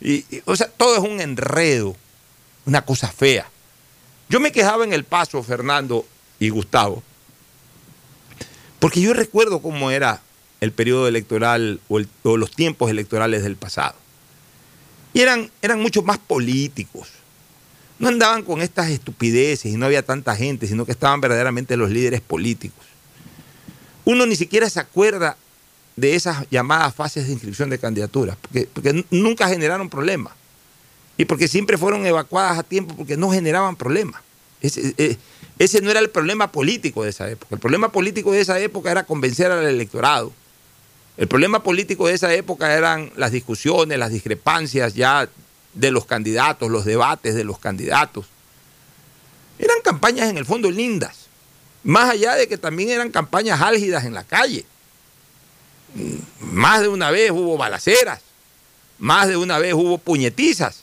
[0.00, 1.96] Y, o sea, todo es un enredo,
[2.66, 3.48] una cosa fea.
[4.28, 6.04] Yo me quejaba en el paso, Fernando
[6.40, 7.02] y Gustavo,
[8.80, 10.20] porque yo recuerdo cómo era
[10.60, 13.94] el periodo electoral o, el- o los tiempos electorales del pasado.
[15.12, 17.08] Y eran, eran mucho más políticos.
[18.04, 21.88] No andaban con estas estupideces y no había tanta gente, sino que estaban verdaderamente los
[21.88, 22.84] líderes políticos.
[24.04, 25.38] Uno ni siquiera se acuerda
[25.96, 30.34] de esas llamadas fases de inscripción de candidaturas, porque, porque nunca generaron problemas.
[31.16, 34.20] Y porque siempre fueron evacuadas a tiempo porque no generaban problemas.
[34.60, 35.16] Ese, eh,
[35.58, 37.54] ese no era el problema político de esa época.
[37.54, 40.30] El problema político de esa época era convencer al electorado.
[41.16, 45.26] El problema político de esa época eran las discusiones, las discrepancias ya
[45.74, 48.26] de los candidatos, los debates de los candidatos.
[49.58, 51.26] Eran campañas en el fondo lindas,
[51.82, 54.64] más allá de que también eran campañas álgidas en la calle.
[56.40, 58.20] Más de una vez hubo balaceras,
[58.98, 60.82] más de una vez hubo puñetizas,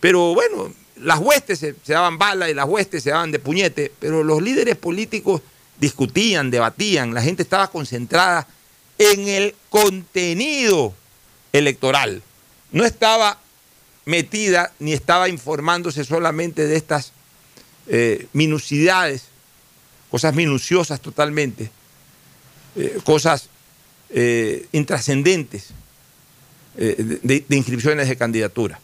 [0.00, 3.92] pero bueno, las huestes se, se daban bala y las huestes se daban de puñete,
[3.98, 5.42] pero los líderes políticos
[5.78, 8.46] discutían, debatían, la gente estaba concentrada
[8.98, 10.94] en el contenido
[11.52, 12.22] electoral.
[12.72, 13.38] No estaba
[14.06, 17.12] metida ni estaba informándose solamente de estas
[17.88, 19.24] eh, minucidades,
[20.10, 21.70] cosas minuciosas totalmente,
[22.76, 23.48] eh, cosas
[24.10, 25.70] eh, intrascendentes
[26.78, 28.80] eh, de, de inscripciones de candidatura.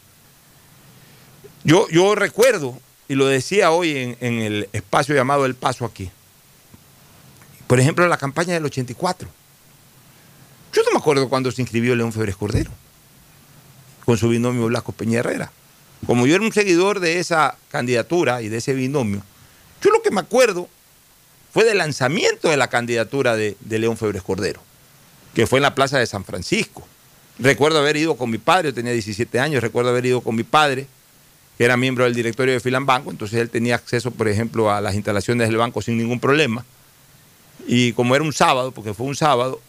[1.63, 6.11] Yo, yo recuerdo y lo decía hoy en, en el espacio llamado El Paso aquí,
[7.65, 9.29] por ejemplo, la campaña del 84.
[10.73, 12.71] Yo no me acuerdo cuando se inscribió León Febres Cordero
[14.05, 15.51] con su binomio Blasco Peña Herrera.
[16.05, 19.23] Como yo era un seguidor de esa candidatura y de ese binomio,
[19.81, 20.67] yo lo que me acuerdo
[21.53, 24.61] fue del lanzamiento de la candidatura de, León Febres Cordero,
[25.33, 26.87] que fue en la Plaza de San Francisco.
[27.39, 30.43] Recuerdo haber ido con mi padre, yo tenía 17 años, recuerdo haber ido con mi
[30.43, 30.87] padre,
[31.57, 34.95] que era miembro del directorio de Filambanco, entonces él tenía acceso, por ejemplo, a las
[34.95, 36.65] instalaciones del banco sin ningún problema.
[37.67, 39.61] Y como era un sábado, porque fue un sábado,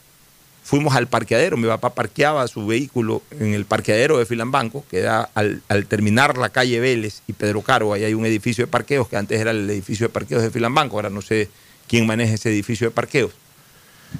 [0.64, 1.56] fuimos al parqueadero.
[1.56, 6.36] Mi papá parqueaba su vehículo en el parqueadero de Filambanco, que era al, al terminar
[6.38, 9.52] la calle Vélez y Pedro Caro, ahí hay un edificio de parqueos, que antes era
[9.52, 11.48] el edificio de parqueos de Filambanco, ahora no sé
[11.86, 13.32] quién maneja ese edificio de parqueos.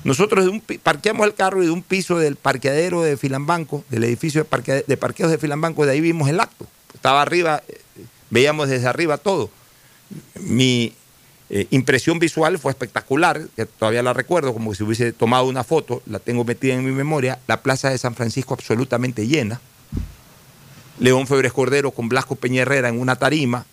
[0.05, 4.05] Nosotros de un parqueamos el carro y de un piso del parqueadero de Filambanco, del
[4.05, 6.67] edificio de, parquea- de parqueos de Filambanco, de ahí vimos el acto.
[6.93, 7.81] Estaba arriba, eh,
[8.29, 9.51] veíamos desde arriba todo.
[10.41, 10.93] Mi
[11.51, 16.03] eh, impresión visual fue espectacular, que todavía la recuerdo, como si hubiese tomado una foto,
[16.07, 19.61] la tengo metida en mi memoria, la plaza de San Francisco absolutamente llena,
[20.99, 23.67] León Febres Cordero con Blasco Peña Herrera en una tarima,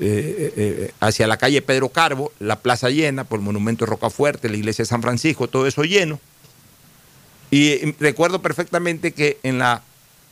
[0.00, 4.48] eh, eh, hacia la calle Pedro Carbo, la plaza llena por el monumento de Rocafuerte,
[4.48, 6.18] la iglesia de San Francisco, todo eso lleno.
[7.50, 9.82] Y recuerdo perfectamente que en la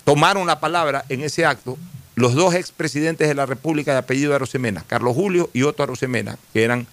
[0.05, 1.79] tomaron la palabra en ese acto
[2.15, 6.65] los dos expresidentes de la República de apellido Arosemena, Carlos Julio y Otto Arosemena, que
[6.65, 6.87] eran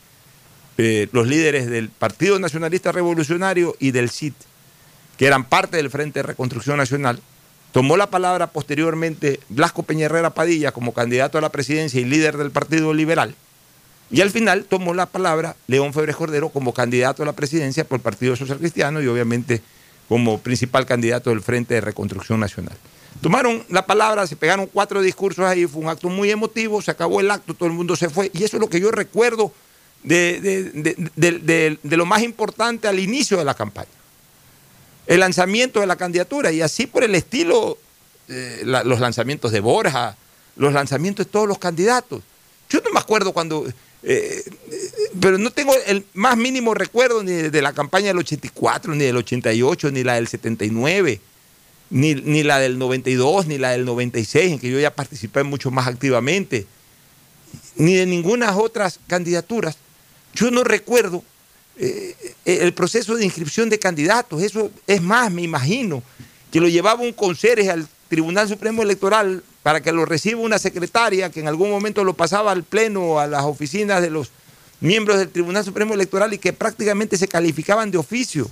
[0.78, 4.36] eh, los líderes del Partido Nacionalista Revolucionario y del CIT,
[5.18, 7.20] que eran parte del Frente de Reconstrucción Nacional.
[7.74, 12.38] Tomó la palabra posteriormente Blasco Peña Herrera Padilla como candidato a la presidencia y líder
[12.38, 13.36] del Partido Liberal.
[14.12, 17.98] Y al final tomó la palabra León Febres Cordero como candidato a la presidencia por
[17.98, 19.62] el Partido Social Cristiano y obviamente
[20.08, 22.76] como principal candidato del Frente de Reconstrucción Nacional.
[23.22, 27.20] Tomaron la palabra, se pegaron cuatro discursos ahí, fue un acto muy emotivo, se acabó
[27.20, 28.32] el acto, todo el mundo se fue.
[28.34, 29.52] Y eso es lo que yo recuerdo
[30.04, 33.90] de, de- de- de- lo más importante al inicio de la campaña.
[35.06, 37.78] El lanzamiento de la candidatura y así por el estilo,
[38.30, 40.16] eh, los lanzamientos de Borja,
[40.56, 42.22] los lanzamientos de todos los candidatos.
[42.70, 44.44] Yo no me acuerdo cuando, eh, eh,
[45.20, 49.18] pero no tengo el más mínimo recuerdo ni de la campaña del 84, ni del
[49.18, 51.20] 88, ni la del 79
[51.90, 55.72] ni, ni la del 92, ni la del 96, en que yo ya participé mucho
[55.72, 56.68] más activamente,
[57.76, 59.78] ni de ninguna otras candidaturas.
[60.34, 61.24] Yo no recuerdo
[61.78, 62.16] eh,
[62.46, 64.44] el proceso de inscripción de candidatos.
[64.44, 66.04] Eso es más, me imagino,
[66.52, 71.30] que lo llevaba un conserje al Tribunal Supremo Electoral para que lo reciba una secretaria
[71.30, 74.32] que en algún momento lo pasaba al Pleno, a las oficinas de los
[74.82, 78.50] miembros del Tribunal Supremo Electoral y que prácticamente se calificaban de oficio.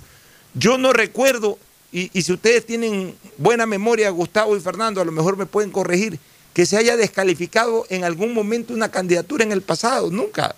[0.54, 1.58] Yo no recuerdo,
[1.90, 6.18] y, si ustedes tienen buena memoria, Gustavo y Fernando, a lo mejor me pueden corregir,
[6.52, 10.10] que se haya descalificado en algún momento una candidatura en el pasado.
[10.10, 10.54] Nunca.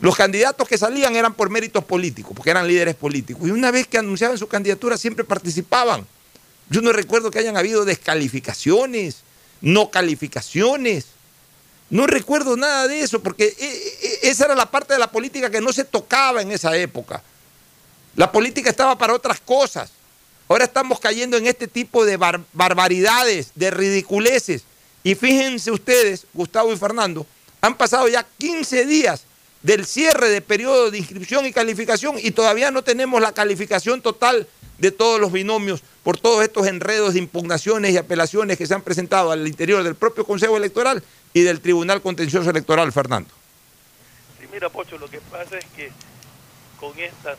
[0.00, 3.48] Los candidatos que salían eran por méritos políticos, porque eran líderes políticos.
[3.48, 6.06] Y una vez que anunciaban su candidatura siempre participaban.
[6.70, 9.22] Yo no recuerdo que hayan habido descalificaciones,
[9.60, 11.06] no calificaciones.
[11.90, 15.50] No recuerdo nada de eso, porque e- e- esa era la parte de la política
[15.50, 17.22] que no se tocaba en esa época.
[18.16, 19.90] La política estaba para otras cosas.
[20.48, 24.64] Ahora estamos cayendo en este tipo de bar- barbaridades, de ridiculeces.
[25.02, 27.26] Y fíjense ustedes, Gustavo y Fernando,
[27.60, 29.24] han pasado ya 15 días
[29.62, 34.46] del cierre de periodo de inscripción y calificación y todavía no tenemos la calificación total
[34.78, 38.82] de todos los binomios por todos estos enredos de impugnaciones y apelaciones que se han
[38.82, 43.30] presentado al interior del propio Consejo Electoral y del Tribunal Contencioso Electoral, Fernando.
[44.38, 45.90] Sí, mira, Pocho, lo que pasa es que
[46.78, 47.34] con esta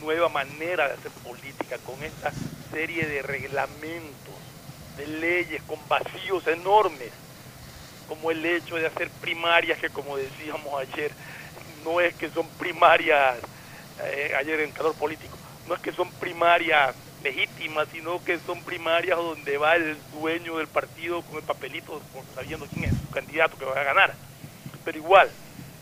[0.00, 2.32] nueva manera de hacer política, con esta
[2.70, 4.34] serie de reglamentos,
[4.96, 7.12] de leyes con vacíos enormes,
[8.08, 11.12] como el hecho de hacer primarias que, como decíamos ayer,
[11.84, 13.36] no es que son primarias,
[14.02, 15.36] eh, ayer en calor político,
[15.66, 20.68] no es que son primarias legítimas, sino que son primarias donde va el dueño del
[20.68, 22.00] partido con el papelito,
[22.34, 24.14] sabiendo quién es su candidato que va a ganar.
[24.84, 25.30] Pero igual,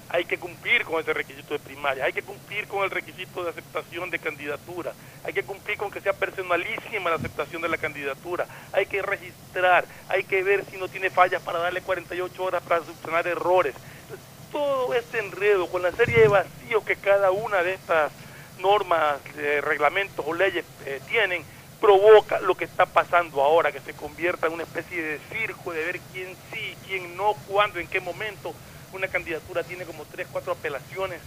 [0.08, 3.50] hay que cumplir con ese requisito de primaria, hay que cumplir con el requisito de
[3.50, 4.92] aceptación de candidatura,
[5.24, 9.84] hay que cumplir con que sea personalísima la aceptación de la candidatura, hay que registrar,
[10.08, 13.74] hay que ver si no tiene fallas para darle 48 horas para subsanar errores.
[14.02, 18.12] Entonces, todo este enredo con la serie de vacíos que cada una de estas
[18.60, 21.42] normas, eh, reglamentos o leyes eh, tienen,
[21.80, 25.84] provoca lo que está pasando ahora, que se convierta en una especie de circo de
[25.84, 28.54] ver quién sí, quién no, cuándo, en qué momento
[28.92, 31.20] una candidatura tiene como tres, cuatro apelaciones.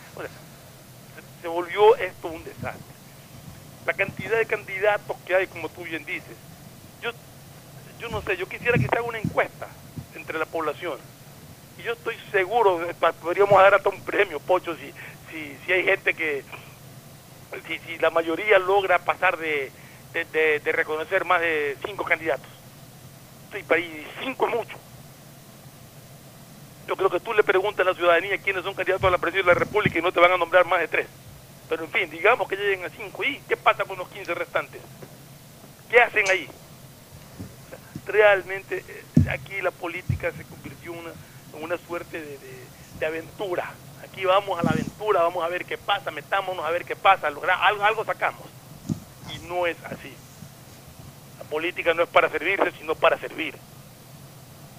[1.41, 2.95] Se, volvió esto un desastre.
[3.85, 6.37] La cantidad de candidatos que hay, como tú bien dices,
[7.01, 7.11] yo,
[7.99, 9.67] yo no sé, yo quisiera que se haga una encuesta
[10.15, 10.99] entre la población
[11.77, 12.87] Y yo estoy seguro,
[13.21, 14.93] podríamos dar hasta un premio, Pocho, si,
[15.31, 16.43] si, si hay gente que,
[17.67, 19.71] si, si la mayoría logra pasar de,
[20.13, 22.49] de, reconocer más de cinco candidatos.
[23.53, 24.88] Sí, para y cinco es mucho.
[26.89, 29.53] Yo creo que tú le preguntas a la ciudadanía quiénes son candidatos a la presidencia
[29.53, 31.07] de la República y no te van a nombrar más de tres.
[31.69, 33.23] Pero en fin, digamos que lleguen a cinco.
[33.23, 34.81] ¿Y qué pasa con los 15 restantes?
[35.87, 36.49] ¿Qué hacen ahí?
[38.07, 42.19] Realmente eh, aquí la política se convirtió en una, suerte
[42.99, 43.71] de, aventura.
[44.03, 47.29] Aquí vamos a la aventura, vamos a ver qué pasa, metámonos a ver qué pasa,
[47.29, 48.47] logra- algo, algo sacamos.
[49.31, 50.11] Y no es así.
[51.37, 53.53] La política no es para servirse, sino para servir.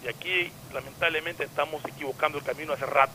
[0.04, 3.12] Y aquí, lamentablemente, estamos equivocando el camino hace rato.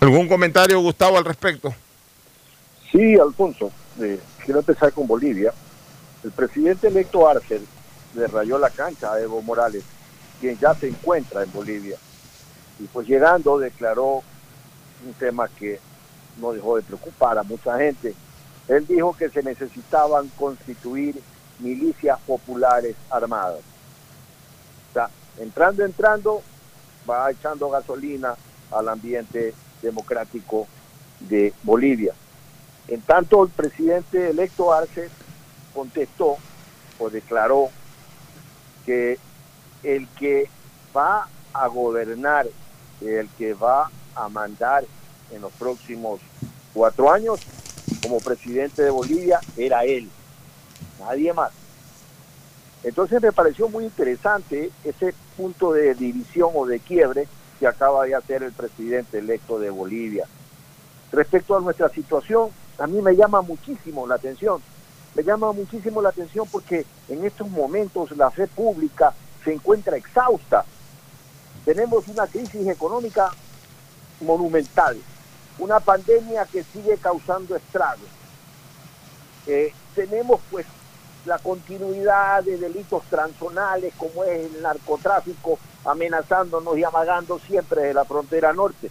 [0.00, 1.74] ¿Algún comentario, Gustavo, al respecto?
[2.90, 3.70] Sí, Alfonso,
[4.00, 5.52] eh, quiero empezar con Bolivia.
[6.24, 7.60] El presidente electo Arce
[8.14, 9.84] le rayó la cancha a Evo Morales,
[10.40, 11.96] quien ya se encuentra en Bolivia.
[12.78, 14.22] Y pues llegando declaró
[15.06, 15.78] un tema que
[16.38, 18.14] no dejó de preocupar a mucha gente.
[18.68, 21.20] Él dijo que se necesitaban constituir
[21.58, 23.60] milicias populares armadas.
[25.40, 26.42] Entrando, entrando,
[27.08, 28.36] va echando gasolina
[28.70, 30.68] al ambiente democrático
[31.20, 32.14] de Bolivia.
[32.88, 35.08] En tanto, el presidente electo Arce
[35.74, 36.36] contestó
[36.98, 37.70] o declaró
[38.84, 39.18] que
[39.82, 40.48] el que
[40.94, 42.46] va a gobernar,
[43.00, 44.84] el que va a mandar
[45.30, 46.20] en los próximos
[46.74, 47.40] cuatro años
[48.02, 50.10] como presidente de Bolivia era él,
[50.98, 51.52] nadie más.
[52.82, 57.26] Entonces me pareció muy interesante ese punto de división o de quiebre
[57.58, 60.26] que acaba de hacer el presidente electo de Bolivia.
[61.12, 64.60] Respecto a nuestra situación, a mí me llama muchísimo la atención.
[65.14, 70.66] Me llama muchísimo la atención porque en estos momentos la fe pública se encuentra exhausta.
[71.64, 73.30] Tenemos una crisis económica
[74.20, 74.98] monumental,
[75.58, 78.08] una pandemia que sigue causando estragos.
[79.46, 80.66] Eh, tenemos pues
[81.24, 88.04] la continuidad de delitos transzonales como es el narcotráfico amenazándonos y amagando siempre de la
[88.04, 88.90] frontera norte.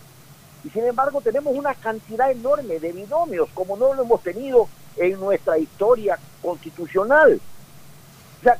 [0.64, 4.68] Y sin embargo tenemos una cantidad enorme de binomios como no lo hemos tenido
[4.98, 7.40] en nuestra historia constitucional.
[8.40, 8.58] O sea,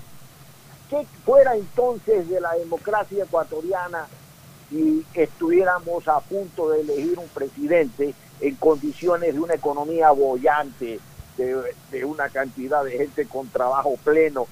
[0.90, 4.08] ¿qué fuera entonces de la democracia ecuatoriana
[4.70, 11.00] si estuviéramos a punto de elegir un presidente en condiciones de una economía bollante,
[11.46, 14.48] de, una cantidad de gente con trabajo pleno,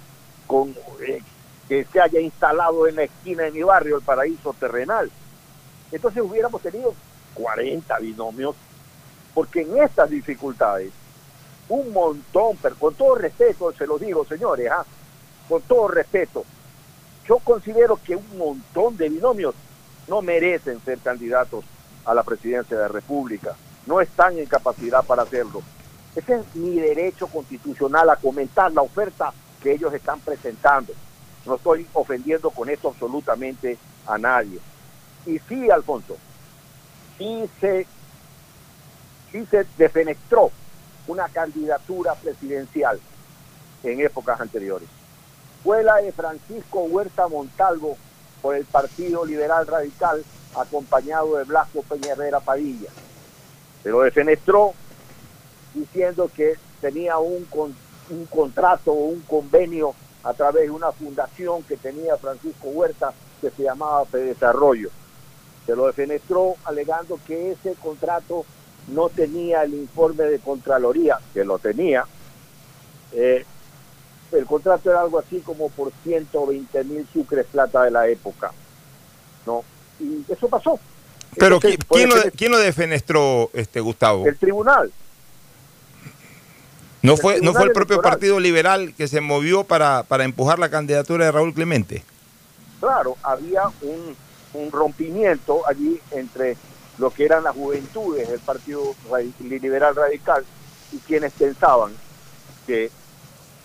[0.45, 0.75] con
[1.05, 1.21] eh,
[1.67, 5.11] que se haya instalado en la esquina de mi barrio, el paraíso terrenal?
[5.91, 6.93] Entonces hubiéramos tenido
[7.33, 8.55] 40 binomios,
[9.33, 10.91] porque en estas dificultades,
[11.69, 14.85] un montón, pero con todo respeto se lo digo, señores, ¿ah?
[15.47, 16.45] con todo respeto,
[17.27, 19.53] yo considero que un montón de binomios
[20.07, 21.65] no merecen ser candidatos
[22.05, 25.61] a la presidencia de la República, no están en capacidad para hacerlo.
[26.17, 30.91] Ese es mi derecho constitucional a comentar la oferta que ellos están presentando.
[31.45, 34.59] No estoy ofendiendo con esto absolutamente a nadie.
[35.27, 36.17] Y sí, Alfonso,
[37.19, 37.85] sí se,
[39.31, 40.49] sí se defenestró
[41.05, 42.99] una candidatura presidencial
[43.83, 44.89] en épocas anteriores.
[45.63, 47.95] Fue la de Francisco Huerta Montalvo
[48.41, 52.89] por el Partido Liberal Radical, acompañado de Blasco Peña Herrera Padilla.
[53.83, 54.73] Se lo defenestró
[55.73, 57.75] diciendo que tenía un, con-
[58.09, 59.93] un contrato o un convenio
[60.23, 64.89] a través de una fundación que tenía Francisco Huerta que se llamaba Desarrollo.
[65.65, 68.45] Se lo defenestró alegando que ese contrato
[68.87, 72.05] no tenía el informe de Contraloría, que lo tenía.
[73.13, 73.45] Eh,
[74.31, 78.51] el contrato era algo así como por 120 mil sucres plata de la época.
[79.45, 79.63] ¿no?
[79.99, 80.79] Y eso pasó.
[81.37, 84.25] Pero Entonces, ¿qui- fue ¿quién lo, quién lo defenestró, este, Gustavo?
[84.25, 84.91] El tribunal.
[87.01, 88.13] ¿No fue, ¿No fue el propio Electoral.
[88.13, 92.03] Partido Liberal que se movió para, para empujar la candidatura de Raúl Clemente?
[92.79, 94.15] Claro, había un,
[94.53, 96.57] un rompimiento allí entre
[96.97, 98.95] lo que eran las juventudes del Partido
[99.39, 100.43] Liberal Radical
[100.91, 101.93] y quienes pensaban
[102.65, 102.89] que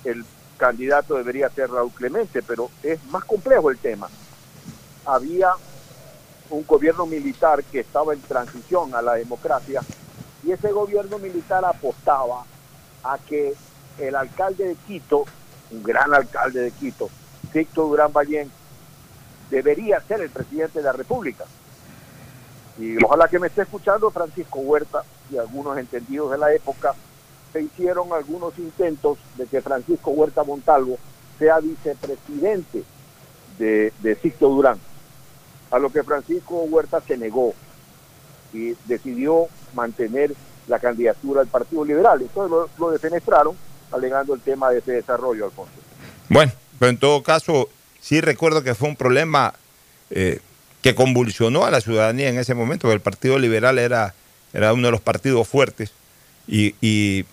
[0.05, 0.25] el
[0.59, 4.09] candidato debería ser Raúl Clemente, pero es más complejo el tema.
[5.07, 5.51] Había
[6.51, 9.81] un gobierno militar que estaba en transición a la democracia
[10.45, 12.45] y ese gobierno militar apostaba
[13.05, 13.55] a que
[13.99, 15.25] el alcalde de Quito,
[15.71, 17.11] un gran alcalde de Quito,
[17.53, 18.51] Víctor Durán Ballén,
[19.51, 21.45] debería ser el presidente de la República.
[22.79, 26.95] Y ojalá que me esté escuchando Francisco Huerta y algunos entendidos de la época,
[27.53, 30.99] se hicieron algunos intentos de que Francisco Huerta Montalvo
[31.39, 32.83] sea vicepresidente
[33.59, 34.79] de, de Durán.
[35.71, 37.55] A lo que Francisco Huerta se negó
[38.53, 40.35] y decidió mantener
[40.69, 42.21] la candidatura del Partido Liberal.
[42.21, 43.57] Entonces lo, lo defenestraron
[43.91, 45.73] alegando el tema de ese desarrollo, Alfonso.
[46.29, 47.69] Bueno, pero en todo caso,
[48.01, 49.55] sí recuerdo que fue un problema
[50.11, 50.41] eh,
[50.81, 54.15] que convulsionó a la ciudadanía en ese momento, porque el Partido Liberal era,
[54.53, 55.93] era uno de los partidos fuertes
[56.49, 57.25] y, y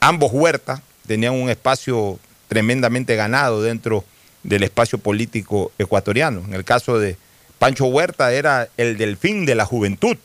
[0.00, 2.18] ambos huertas tenían un espacio
[2.48, 4.04] tremendamente ganado dentro
[4.42, 6.42] del espacio político ecuatoriano.
[6.46, 7.16] En el caso de
[7.58, 10.16] Pancho Huerta era el delfín de la juventud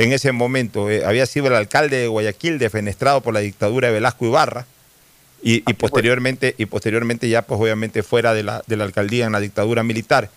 [0.00, 0.90] en ese momento.
[0.90, 4.64] Eh, había sido el alcalde de Guayaquil defenestrado por la dictadura de Velasco Ibarra
[5.42, 9.32] y, y posteriormente, y posteriormente ya pues obviamente fuera de la, de la alcaldía en
[9.32, 10.30] la dictadura militar.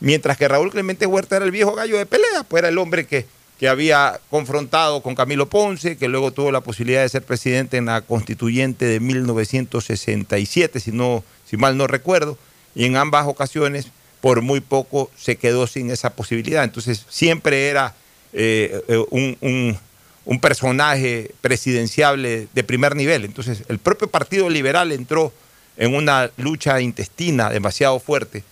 [0.00, 3.04] Mientras que Raúl Clemente Huerta era el viejo gallo de pelea, pues era el hombre
[3.06, 3.26] que,
[3.58, 7.84] que había confrontado con Camilo Ponce, que luego tuvo la posibilidad de ser presidente en
[7.84, 12.38] la constituyente de 1967, si, no, si mal no recuerdo,
[12.74, 13.88] y en ambas ocasiones
[14.22, 16.64] por muy poco se quedó sin esa posibilidad.
[16.64, 17.94] Entonces siempre era
[18.32, 23.24] eh, eh, un, un- personaje presidenciable de primer nivel.
[23.24, 25.32] Entonces el propio Partido Liberal entró
[25.76, 28.44] en una lucha intestina demasiado fuerte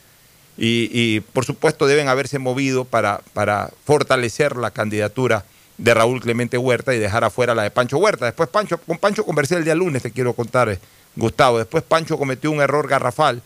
[0.56, 5.44] y, y, por supuesto deben haberse movido para, para fortalecer la candidatura
[5.76, 8.24] de Raúl Clemente Huerta y dejar afuera la de Pancho Huerta.
[8.24, 10.80] Después Pancho, con Pancho conversé el día lunes, te quiero contar, eh,
[11.14, 11.58] Gustavo.
[11.58, 13.40] Después Pancho cometió un error garrafal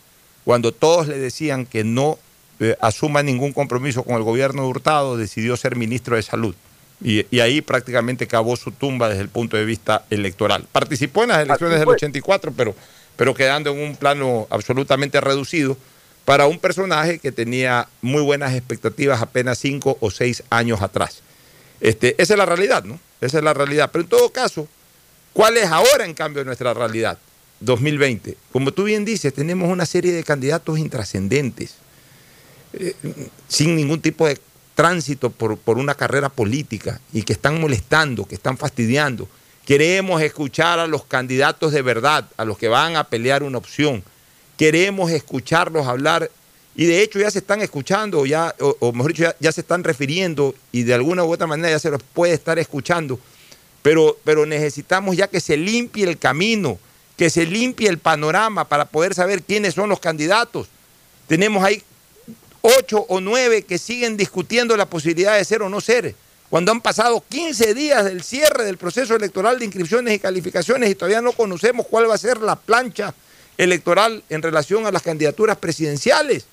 [0.44, 2.18] cuando todos le decían que no
[2.60, 6.54] eh, asuma ningún compromiso con el gobierno de Hurtado, decidió ser ministro de Salud.
[7.02, 10.66] Y, y ahí prácticamente cavó su tumba desde el punto de vista electoral.
[10.70, 11.94] Participó en las elecciones del fue.
[11.94, 12.74] 84, pero,
[13.16, 15.76] pero quedando en un plano absolutamente reducido
[16.24, 21.22] para un personaje que tenía muy buenas expectativas apenas cinco o seis años atrás.
[21.80, 23.00] Este, esa es la realidad, ¿no?
[23.20, 23.90] Esa es la realidad.
[23.92, 24.68] Pero en todo caso,
[25.32, 27.18] ¿cuál es ahora, en cambio, nuestra realidad?
[27.60, 28.36] 2020.
[28.52, 31.74] Como tú bien dices, tenemos una serie de candidatos intrascendentes,
[32.74, 32.94] eh,
[33.48, 34.38] sin ningún tipo de
[34.74, 39.28] tránsito por, por una carrera política y que están molestando, que están fastidiando.
[39.66, 44.02] Queremos escuchar a los candidatos de verdad, a los que van a pelear una opción.
[44.56, 46.30] Queremos escucharlos hablar
[46.74, 49.84] y de hecho ya se están escuchando, ya, o mejor dicho, ya, ya se están
[49.84, 53.20] refiriendo y de alguna u otra manera ya se los puede estar escuchando.
[53.82, 56.78] Pero, pero necesitamos ya que se limpie el camino,
[57.16, 60.68] que se limpie el panorama para poder saber quiénes son los candidatos.
[61.26, 61.82] Tenemos ahí
[62.62, 66.14] ocho o nueve que siguen discutiendo la posibilidad de ser o no ser.
[66.48, 70.94] Cuando han pasado 15 días del cierre del proceso electoral de inscripciones y calificaciones y
[70.94, 73.14] todavía no conocemos cuál va a ser la plancha
[73.58, 76.46] electoral en relación a las candidaturas presidenciales.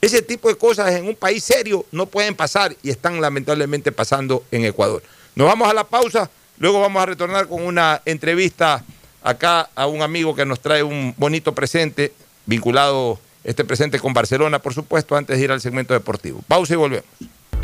[0.00, 4.44] Ese tipo de cosas en un país serio no pueden pasar y están lamentablemente pasando
[4.50, 5.02] en Ecuador.
[5.34, 8.84] Nos vamos a la pausa, luego vamos a retornar con una entrevista
[9.22, 12.12] acá a un amigo que nos trae un bonito presente,
[12.46, 16.42] vinculado este presente con Barcelona, por supuesto, antes de ir al segmento deportivo.
[16.46, 17.06] Pausa y volvemos.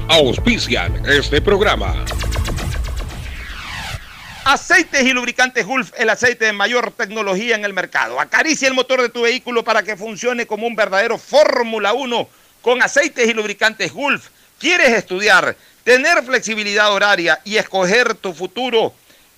[0.09, 2.05] Auspician este programa.
[4.45, 8.21] Aceites y lubricantes Gulf, el aceite de mayor tecnología en el mercado.
[8.21, 12.29] Acaricia el motor de tu vehículo para que funcione como un verdadero Fórmula 1
[12.63, 14.29] con aceites y lubricantes Gulf.
[14.61, 18.95] ¿Quieres estudiar, tener flexibilidad horaria y escoger tu futuro?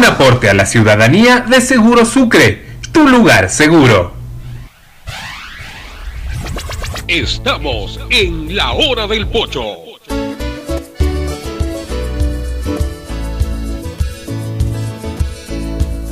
[0.00, 4.14] Un aporte a la ciudadanía de Seguro Sucre, tu lugar seguro.
[7.06, 9.62] Estamos en la hora del pocho.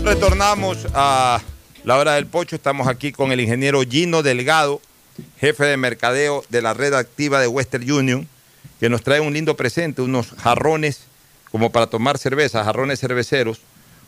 [0.04, 1.40] Retornamos a
[1.84, 2.56] la hora del pocho.
[2.56, 4.82] Estamos aquí con el ingeniero Gino Delgado,
[5.40, 8.28] jefe de mercadeo de la red activa de Western Union,
[8.80, 11.04] que nos trae un lindo presente, unos jarrones
[11.50, 13.62] como para tomar cerveza, jarrones cerveceros,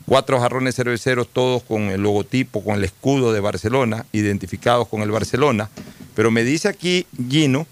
[0.06, 5.10] cuatro jarrones cerveceros, todos con el logotipo, con el escudo de Barcelona, identificados con el
[5.10, 5.70] Barcelona.
[6.14, 7.66] Pero me dice aquí Gino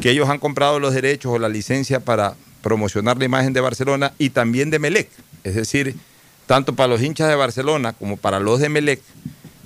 [0.00, 4.12] que ellos han comprado los derechos o la licencia para promocionar la imagen de Barcelona
[4.18, 5.08] y también de Melec.
[5.44, 5.96] Es decir,
[6.46, 9.00] tanto para los hinchas de Barcelona como para los de Melec,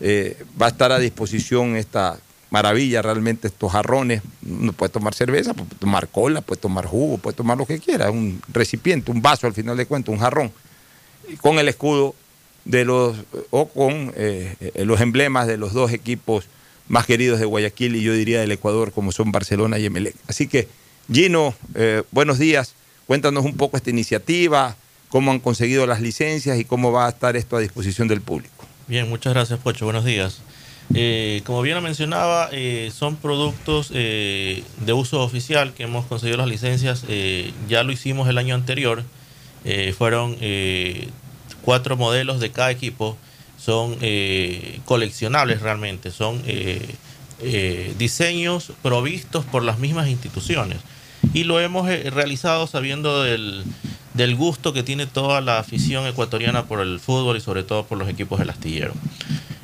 [0.01, 2.19] eh, va a estar a disposición esta
[2.51, 4.23] maravilla, realmente estos jarrones.
[4.49, 8.11] Uno puede tomar cerveza, puede tomar cola, puede tomar jugo, puede tomar lo que quiera,
[8.11, 10.53] un recipiente, un vaso al final de cuentas, un jarrón,
[11.41, 12.15] con el escudo
[12.65, 13.17] de los,
[13.51, 16.47] o con eh, los emblemas de los dos equipos
[16.89, 20.15] más queridos de Guayaquil y yo diría del Ecuador, como son Barcelona y Emelec.
[20.29, 20.69] Así que,
[21.11, 22.75] Gino, eh, buenos días.
[23.07, 24.77] Cuéntanos un poco esta iniciativa,
[25.09, 28.65] cómo han conseguido las licencias y cómo va a estar esto a disposición del público.
[28.89, 29.85] Bien, muchas gracias, Pocho.
[29.85, 30.41] Buenos días.
[30.95, 36.39] Eh, como bien lo mencionaba, eh, son productos eh, de uso oficial que hemos conseguido
[36.39, 37.05] las licencias.
[37.69, 39.03] ya lo hicimos el año anterior.
[39.69, 41.09] Eh, fueron eh,
[41.63, 43.19] cuatro modelos de cada equipo.
[43.59, 46.11] Son eh, coleccionables realmente.
[46.13, 46.41] Son
[47.99, 50.79] diseños provistos por las mismas instituciones.
[51.35, 53.65] Y lo hemos realizado sabiendo del,
[54.15, 57.99] del gusto que tiene toda la afición ecuatoriana por el fútbol y sobre todo por
[57.99, 58.95] los equipos del astillero.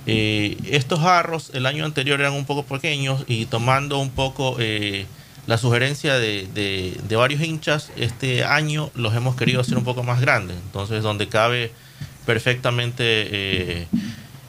[0.05, 4.57] Estos jarros el año anterior eran un poco pequeños y tomando un poco
[5.47, 10.21] la sugerencia de, de- varios hinchas, este año los hemos querido hacer un poco más
[10.21, 10.57] grandes.
[10.57, 11.73] Entonces, donde cabe
[12.27, 13.87] perfectamente eh,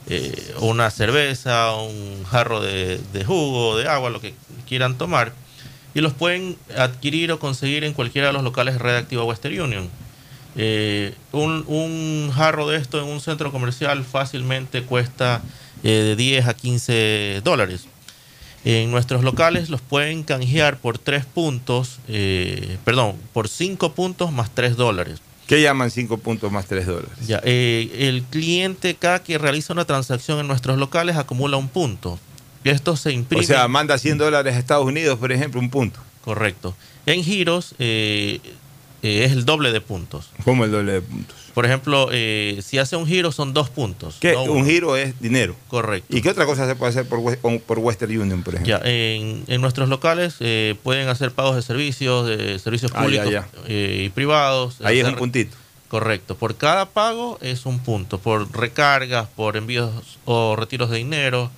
[0.08, 4.34] eh, una cerveza, un jarro de, jugo, de agua, lo que
[4.68, 5.32] quieran tomar.
[5.94, 9.60] Y los pueden adquirir o conseguir en cualquiera de los locales de Red Activa Western
[9.60, 9.88] Union.
[10.56, 15.42] Eh, un, un jarro de esto en un centro comercial fácilmente cuesta
[15.82, 17.86] de 10 a 15 dólares.
[18.64, 24.54] En nuestros locales los pueden canjear por 3 puntos, eh, perdón, por 5 puntos más
[24.54, 25.20] 3 dólares.
[25.46, 27.10] ¿Qué llaman 5 puntos más 3 dólares?
[27.26, 32.18] Ya, eh, el cliente cada que realiza una transacción en nuestros locales acumula un punto.
[32.64, 33.44] Esto se imprime.
[33.44, 36.00] O sea, manda 100 dólares a Estados Unidos, por ejemplo, un punto.
[36.22, 36.74] Correcto.
[37.04, 38.40] En giros eh,
[39.02, 40.30] eh, es el doble de puntos.
[40.44, 41.36] ¿Cómo el doble de puntos?
[41.54, 44.16] Por ejemplo, eh, si hace un giro son dos puntos.
[44.20, 44.32] ¿Qué?
[44.32, 44.64] no un uno.
[44.64, 45.54] giro es dinero.
[45.68, 46.14] Correcto.
[46.16, 48.78] ¿Y qué otra cosa se puede hacer por, Western Union, por ejemplo?
[48.78, 53.04] Ya, en, en nuestros locales eh, pueden hacer pagos de servicios, de servicios Ah, ya,
[53.04, 53.48] públicos ya.
[53.68, 54.80] eh, y privados.
[54.82, 55.56] Ahí es un puntito.
[55.88, 56.34] Correcto.
[56.34, 58.18] Por cada pago es un punto.
[58.18, 59.92] Por recargas, por envíos
[60.24, 61.52] o retiros de dinero,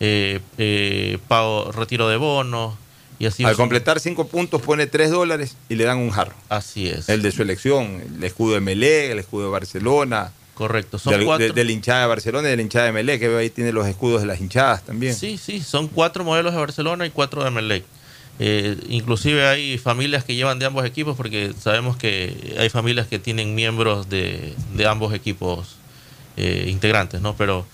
[0.00, 2.74] eh, eh, pago, retiro de bonos
[3.18, 3.44] y así.
[3.44, 6.34] Al completar 5 puntos pone 3 dólares y le dan un jarro.
[6.48, 7.08] Así es.
[7.08, 10.32] El de su elección, el escudo de Melé, el escudo de Barcelona.
[10.54, 10.98] Correcto.
[10.98, 11.46] Son cuatro.
[11.46, 13.72] de, de la hinchada de Barcelona y de la hinchada de Melé, que ahí tiene
[13.72, 15.14] los escudos de las hinchadas también.
[15.14, 17.84] Sí, sí, son cuatro modelos de Barcelona y cuatro de Melec.
[18.40, 23.18] Eh, inclusive hay familias que llevan de ambos equipos porque sabemos que hay familias que
[23.18, 25.76] tienen miembros de, de ambos equipos
[26.36, 27.34] eh, integrantes, ¿no?
[27.36, 27.66] Pero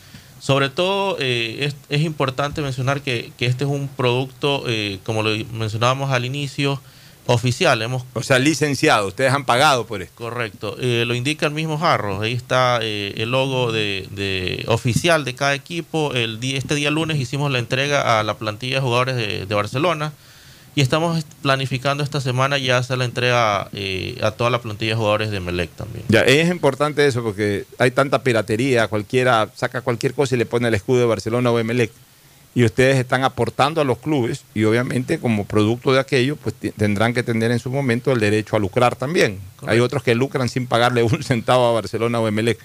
[0.44, 5.22] sobre todo eh, es, es importante mencionar que, que este es un producto, eh, como
[5.22, 6.82] lo mencionábamos al inicio,
[7.26, 7.80] oficial.
[7.80, 10.14] Hemos O sea, licenciado, ustedes han pagado por esto.
[10.16, 12.20] Correcto, Eh, lo indica el mismo jarro.
[12.20, 16.12] Ahí está eh, el logo de, de- oficial de cada equipo.
[16.12, 19.54] El día, este día lunes hicimos la entrega a la plantilla de jugadores de, de
[19.54, 20.12] Barcelona
[20.76, 24.96] y estamos planificando esta semana ya hacer la entrega eh, a toda la plantilla de
[24.96, 26.04] jugadores de Melec también.
[26.08, 30.66] Ya, es importante eso porque hay tanta piratería, cualquiera saca cualquier cosa y le pone
[30.68, 31.92] el escudo de Barcelona o Emelec.
[32.56, 37.12] Y ustedes están aportando a los clubes y obviamente como producto de aquello, pues tendrán
[37.12, 39.40] que tener en su momento el derecho a lucrar también.
[39.66, 42.58] Hay otros que lucran sin pagarle un centavo a Barcelona o Emelec.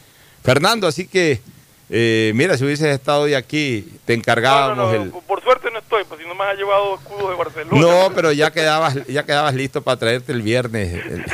[0.43, 1.41] Fernando, así que,
[1.89, 5.09] eh, mira, si hubieses estado hoy aquí, te encargábamos No, no, no, el...
[5.09, 5.58] Por suerte
[6.05, 7.81] pues si no me llevar llevado escudos de Barcelona.
[7.81, 11.25] No, pero ya quedabas, ya quedabas listo para traerte el viernes el,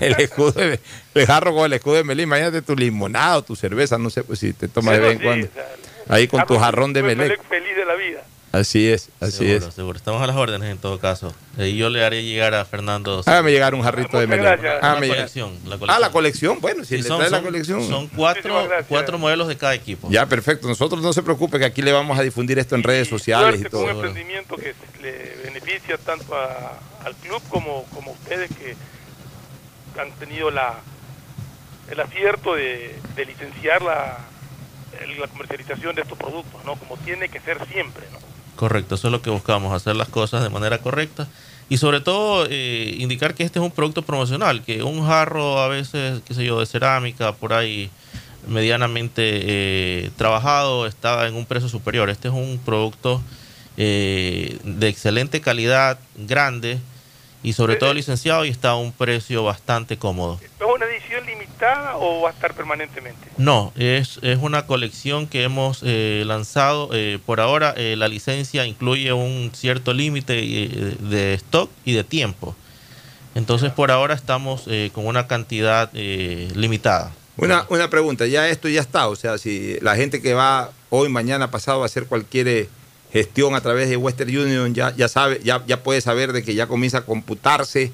[0.00, 0.80] el escudo de,
[1.14, 2.22] el jarro con el escudo de Melé.
[2.22, 5.24] Imagínate tu limonado, tu cerveza, no sé pues, si te tomas de vez en Sí,
[5.24, 5.46] cuando.
[5.46, 5.66] o sea,
[6.08, 7.16] Ahí con tu jarrón de Melé.
[7.24, 8.22] Melec feliz de la vida.
[8.52, 9.74] Así es, así seguro, es.
[9.74, 9.96] seguro.
[9.96, 11.32] Estamos a las órdenes en todo caso.
[11.56, 13.22] Y yo le haré llegar a Fernando.
[13.24, 14.42] Hágame llegar un jarrito de Melé.
[14.42, 14.82] gracias.
[14.82, 16.00] Hágame La colección, la Ah, colección.
[16.00, 16.60] la colección.
[16.60, 17.86] Bueno, si Sí, le son- trae la son- colección.
[17.88, 20.08] Son cuatro, cuatro modelos de cada equipo.
[20.10, 20.66] Ya, perfecto.
[20.66, 23.58] Nosotros no se preocupe que aquí le vamos a difundir esto en redes sociales y
[23.60, 23.96] Suerte con un todo.
[24.06, 28.74] emprendimiento que le beneficia tanto a- al club como, como a ustedes que
[30.00, 30.74] han tenido la
[31.88, 34.18] el acierto de, de licenciar la,
[35.18, 36.76] la comercialización de estos productos, ¿no?
[36.76, 38.18] Como tiene que ser siempre, ¿no?
[38.60, 41.26] Correcto, eso es lo que buscamos, hacer las cosas de manera correcta
[41.70, 45.68] y sobre todo eh, indicar que este es un producto promocional, que un jarro a
[45.68, 47.88] veces, qué sé yo, de cerámica por ahí
[48.46, 52.10] medianamente eh, trabajado está en un precio superior.
[52.10, 53.22] Este es un producto
[53.78, 56.80] eh, de excelente calidad, grande
[57.42, 60.38] y sobre todo licenciado y está a un precio bastante cómodo.
[60.42, 63.28] ¿Es una edición limitada o va a estar permanentemente?
[63.38, 66.90] No, es, es una colección que hemos eh, lanzado.
[66.92, 72.04] eh, por ahora eh, la licencia incluye un cierto límite eh, de stock y de
[72.04, 72.54] tiempo.
[73.34, 77.12] Entonces por ahora estamos eh, con una cantidad eh, limitada.
[77.36, 81.08] Una, una pregunta, ya esto ya está, o sea, si la gente que va hoy,
[81.08, 82.68] mañana, pasado a hacer cualquier eh,
[83.12, 86.54] gestión a través de Western Union ya, ya sabe, ya, ya puede saber de que
[86.54, 87.92] ya comienza a computarse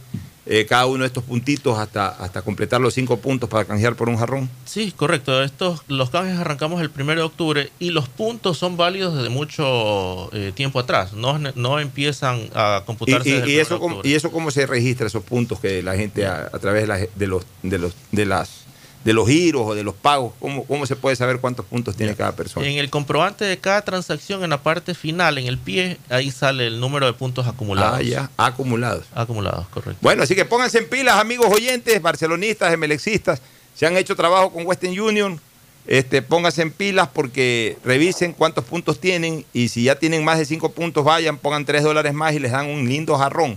[0.48, 4.08] eh, cada uno de estos puntitos hasta, hasta completar los cinco puntos para canjear por
[4.08, 4.48] un jarrón.
[4.64, 5.42] Sí, correcto.
[5.42, 10.30] Estos, los canjes arrancamos el 1 de octubre y los puntos son válidos desde mucho
[10.32, 11.14] eh, tiempo atrás.
[11.14, 14.08] No, no empiezan a computarse y- desde el y 1 de eso, cómo- octubre.
[14.08, 16.98] ¿Y eso cómo se registra, esos puntos que la gente a, a través de, la-
[17.12, 18.65] de los, de, los, de, las,
[19.07, 22.16] de los giros o de los pagos, ¿cómo, cómo se puede saber cuántos puntos tiene
[22.16, 22.66] cada persona?
[22.66, 26.66] En el comprobante de cada transacción, en la parte final, en el pie, ahí sale
[26.66, 28.00] el número de puntos acumulados.
[28.00, 29.04] Ah, ya, acumulados.
[29.14, 29.98] Acumulados, correcto.
[30.00, 33.40] Bueno, así que pónganse en pilas, amigos oyentes, barcelonistas, emelexistas,
[33.76, 35.40] se han hecho trabajo con Western Union,
[35.86, 40.46] este, pónganse en pilas porque revisen cuántos puntos tienen y si ya tienen más de
[40.46, 43.57] 5 puntos, vayan, pongan 3 dólares más y les dan un lindo jarrón.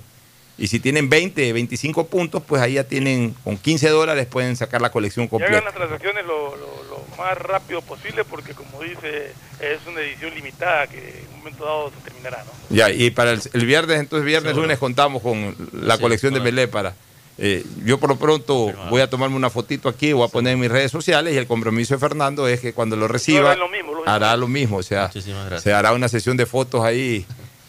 [0.60, 4.82] Y si tienen 20, 25 puntos, pues ahí ya tienen, con 15 dólares pueden sacar
[4.82, 5.62] la colección Y hagan completa.
[5.66, 9.32] las transacciones lo, lo- lo más rápido posible porque, como dice,
[9.62, 12.51] es una edición limitada que en un momento dado se terminará, ¿no?
[12.76, 14.64] Ya, y para el, el viernes, entonces viernes, Seguro.
[14.64, 16.39] lunes contamos con la Sí, colección de.
[16.41, 16.93] Melé para...
[17.38, 20.60] eh, yo por lo pronto voy a tomarme una fotito aquí, voy a poner en
[20.60, 23.70] mis redes sociales y el compromiso de Fernando es que cuando lo reciba hará lo
[23.70, 24.26] mismo, lógicamente.
[24.26, 25.64] hará lo mismo, o sea, gracias.
[25.64, 27.26] se hará una sesión de fotos ahí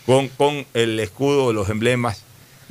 [0.07, 2.24] con, con el escudo, los emblemas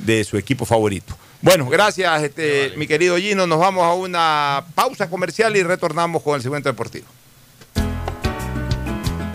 [0.04, 1.16] de su equipo favorito.
[1.42, 6.34] Bueno, gracias este, mi querido Gino, nos vamos a una pausa comercial y retornamos con
[6.34, 7.06] el segmento deportivo.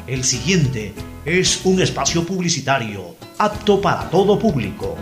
[0.06, 0.94] El siguiente
[1.26, 4.96] es un espacio publicitario apto para todo público.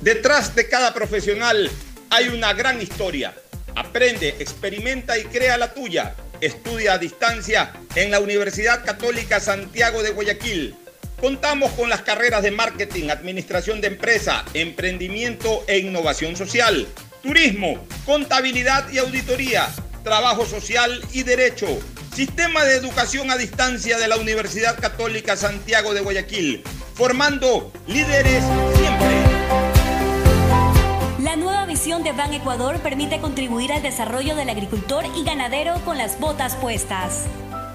[0.00, 1.68] Detrás de cada profesional
[2.08, 3.34] hay una gran historia.
[3.74, 6.14] Aprende, experimenta y crea la tuya.
[6.40, 10.76] Estudia a distancia en la Universidad Católica Santiago de Guayaquil.
[11.20, 16.88] Contamos con las carreras de marketing, administración de empresa, emprendimiento e innovación social,
[17.22, 17.74] turismo,
[18.06, 19.68] contabilidad y auditoría,
[20.02, 21.66] trabajo social y derecho.
[22.14, 26.64] Sistema de educación a distancia de la Universidad Católica Santiago de Guayaquil,
[26.94, 28.42] formando líderes
[28.76, 29.10] siempre.
[31.22, 35.98] La nueva visión de Ban Ecuador permite contribuir al desarrollo del agricultor y ganadero con
[35.98, 37.26] las botas puestas.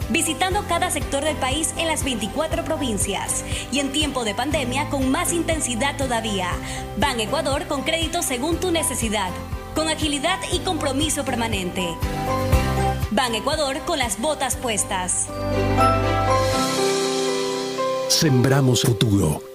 [0.10, 5.10] Visitando cada sector del país en las 24 provincias y en tiempo de pandemia con
[5.10, 6.52] más intensidad todavía.
[6.98, 9.32] Ban Ecuador con crédito según tu necesidad,
[9.74, 11.88] con agilidad y compromiso permanente.
[13.12, 15.28] Ban Ecuador con las botas puestas.
[18.10, 19.55] Sembramos futuro.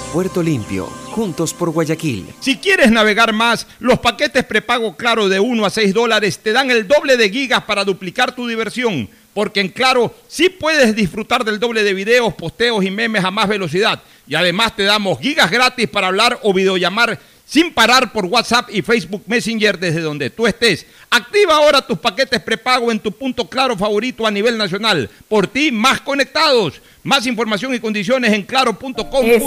[0.11, 2.25] Puerto Limpio, juntos por Guayaquil.
[2.41, 6.69] Si quieres navegar más, los paquetes prepago Claro de 1 a 6 dólares te dan
[6.69, 9.09] el doble de gigas para duplicar tu diversión.
[9.33, 13.47] Porque en Claro sí puedes disfrutar del doble de videos, posteos y memes a más
[13.47, 14.01] velocidad.
[14.27, 17.17] Y además te damos gigas gratis para hablar o videollamar
[17.51, 20.85] sin parar por WhatsApp y Facebook Messenger desde donde tú estés.
[21.09, 25.09] Activa ahora tus paquetes prepago en tu punto claro favorito a nivel nacional.
[25.27, 26.81] Por ti, más conectados.
[27.03, 29.43] Más información y condiciones en claro.com.es.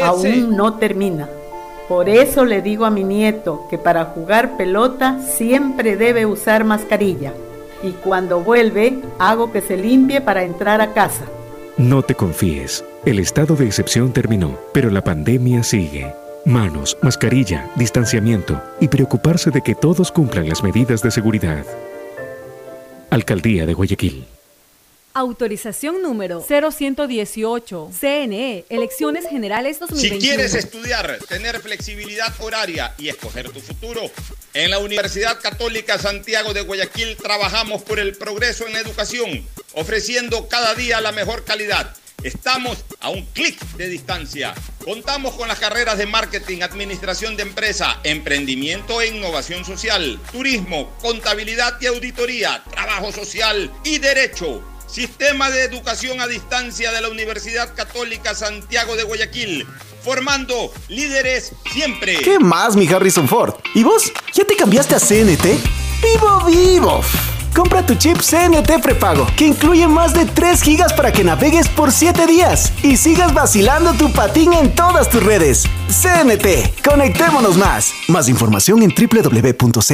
[0.00, 1.28] aún no termina.
[1.88, 7.32] Por eso le digo a mi nieto que para jugar pelota siempre debe usar mascarilla.
[7.82, 11.24] Y cuando vuelve, hago que se limpie para entrar a casa.
[11.76, 12.84] No te confíes.
[13.04, 16.06] El estado de excepción terminó, pero la pandemia sigue.
[16.48, 21.62] Manos, mascarilla, distanciamiento y preocuparse de que todos cumplan las medidas de seguridad.
[23.10, 24.24] Alcaldía de Guayaquil.
[25.12, 27.90] Autorización número 0118.
[27.92, 30.20] CNE, Elecciones Generales 2021.
[30.22, 34.00] Si quieres estudiar, tener flexibilidad horaria y escoger tu futuro,
[34.54, 40.48] en la Universidad Católica Santiago de Guayaquil trabajamos por el progreso en la educación, ofreciendo
[40.48, 41.94] cada día la mejor calidad.
[42.24, 44.52] Estamos a un clic de distancia.
[44.84, 51.80] Contamos con las carreras de marketing, administración de empresa, emprendimiento e innovación social, turismo, contabilidad
[51.80, 54.60] y auditoría, trabajo social y derecho.
[54.88, 59.64] Sistema de Educación a Distancia de la Universidad Católica Santiago de Guayaquil.
[60.02, 62.16] Formando líderes siempre.
[62.16, 63.54] ¿Qué más, mi Harrison Ford?
[63.76, 64.12] ¿Y vos?
[64.34, 65.44] ¿Ya te cambiaste a CNT?
[66.02, 67.00] ¡Vivo, vivo!
[67.54, 71.92] Compra tu chip CNT prepago, que incluye más de 3 gigas para que navegues por
[71.92, 75.64] 7 días y sigas vacilando tu patín en todas tus redes.
[75.88, 77.92] CNT, conectémonos más.
[78.08, 79.88] Más información en www.cnt.com.es.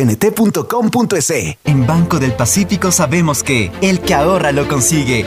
[1.65, 5.27] En Banco del Pacífico sabemos que el que ahorra lo consigue.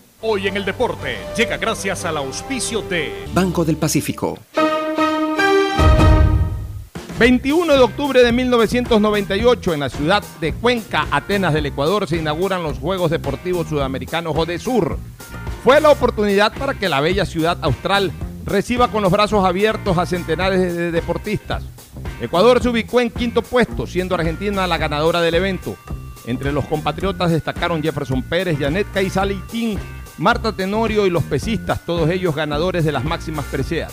[0.23, 4.37] Hoy en el deporte llega gracias al auspicio de Banco del Pacífico.
[7.17, 12.61] 21 de octubre de 1998 en la ciudad de Cuenca, Atenas del Ecuador, se inauguran
[12.61, 14.99] los Juegos Deportivos Sudamericanos Sur.
[15.63, 18.11] Fue la oportunidad para que la bella ciudad austral
[18.45, 21.63] reciba con los brazos abiertos a centenares de deportistas.
[22.21, 25.75] Ecuador se ubicó en quinto puesto, siendo Argentina la ganadora del evento.
[26.27, 29.79] Entre los compatriotas destacaron Jefferson Pérez, Janet Caizalitín,
[30.21, 33.91] Marta Tenorio y los pesistas, todos ellos ganadores de las máximas preseas.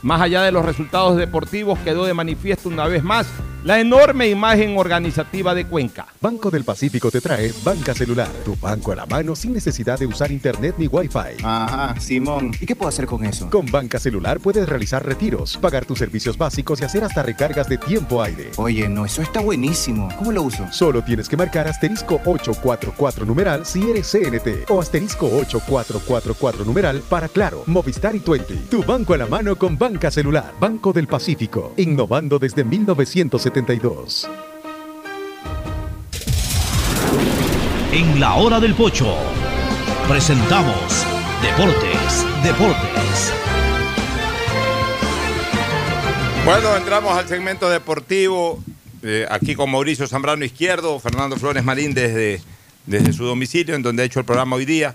[0.00, 3.26] Más allá de los resultados deportivos, quedó de manifiesto una vez más
[3.64, 6.06] la enorme imagen organizativa de Cuenca.
[6.20, 10.06] Banco del Pacífico te trae Banca Celular, tu banco a la mano sin necesidad de
[10.06, 11.42] usar internet ni wifi.
[11.42, 12.52] Ajá, Simón.
[12.60, 13.50] ¿Y qué puedo hacer con eso?
[13.50, 17.78] Con Banca Celular puedes realizar retiros, pagar tus servicios básicos y hacer hasta recargas de
[17.78, 18.50] tiempo aire.
[18.56, 20.08] Oye, no, eso está buenísimo.
[20.18, 20.66] ¿Cómo lo uso?
[20.72, 27.28] Solo tienes que marcar asterisco 844 numeral si eres CNT o asterisco 8444 numeral para
[27.28, 28.54] Claro, Movistar y Twenty.
[28.70, 30.54] Tu banco a la mano con Banca Celular.
[30.58, 32.64] Banco del Pacífico, innovando desde
[33.50, 34.28] 1972.
[37.92, 39.16] En la hora del pocho
[40.08, 41.04] presentamos
[41.42, 43.32] Deportes, Deportes.
[46.44, 48.62] Bueno, entramos al segmento deportivo.
[49.02, 52.42] eh, aquí con Mauricio Zambrano Izquierdo, Fernando Flores Marín desde
[52.86, 54.94] desde su domicilio, en donde ha hecho el programa hoy día,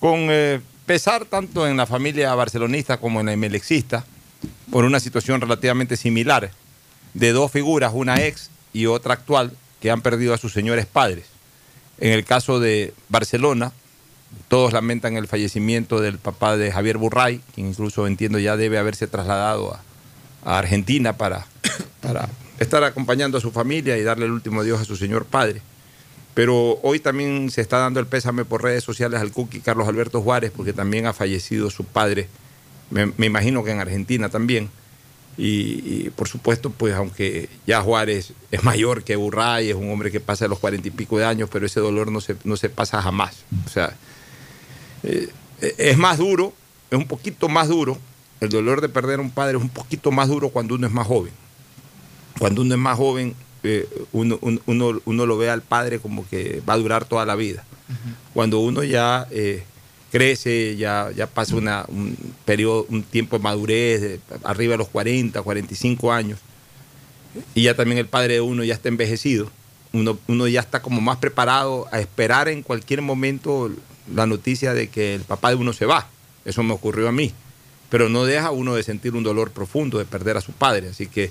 [0.00, 4.04] con eh, pesar tanto en la familia barcelonista como en la emelexista,
[4.70, 6.50] por una situación relativamente similar,
[7.14, 11.26] de dos figuras, una ex y otra actual, que han perdido a sus señores padres.
[11.98, 13.72] En el caso de Barcelona,
[14.48, 19.06] todos lamentan el fallecimiento del papá de Javier Burray, quien incluso entiendo ya debe haberse
[19.06, 19.82] trasladado a,
[20.44, 21.46] Argentina para,
[22.00, 22.28] para
[22.58, 25.60] estar acompañando a su familia y darle el último adiós a su señor padre.
[26.32, 30.22] Pero hoy también se está dando el pésame por redes sociales al Cookie Carlos Alberto
[30.22, 32.28] Juárez, porque también ha fallecido su padre,
[32.90, 34.70] me imagino que en Argentina también.
[35.38, 40.10] Y, y, por supuesto, pues aunque ya Juárez es mayor que Burray, es un hombre
[40.10, 42.68] que pasa los cuarenta y pico de años, pero ese dolor no se, no se
[42.68, 43.44] pasa jamás.
[43.64, 43.96] O sea,
[45.04, 45.28] eh,
[45.60, 46.52] es más duro,
[46.90, 47.98] es un poquito más duro,
[48.40, 50.92] el dolor de perder a un padre es un poquito más duro cuando uno es
[50.92, 51.32] más joven.
[52.38, 56.28] Cuando uno es más joven, eh, uno, uno, uno, uno, lo ve al padre como
[56.28, 57.64] que va a durar toda la vida.
[58.34, 59.64] Cuando uno ya eh,
[60.10, 65.42] crece, ya, ya pasa una, un periodo, un tiempo de madurez, arriba de los 40,
[65.42, 66.38] 45 años,
[67.54, 69.50] y ya también el padre de uno ya está envejecido,
[69.92, 73.70] uno, uno ya está como más preparado a esperar en cualquier momento
[74.14, 76.08] la noticia de que el papá de uno se va.
[76.44, 77.32] Eso me ocurrió a mí.
[77.90, 80.88] Pero no deja uno de sentir un dolor profundo de perder a su padre.
[80.88, 81.30] Así que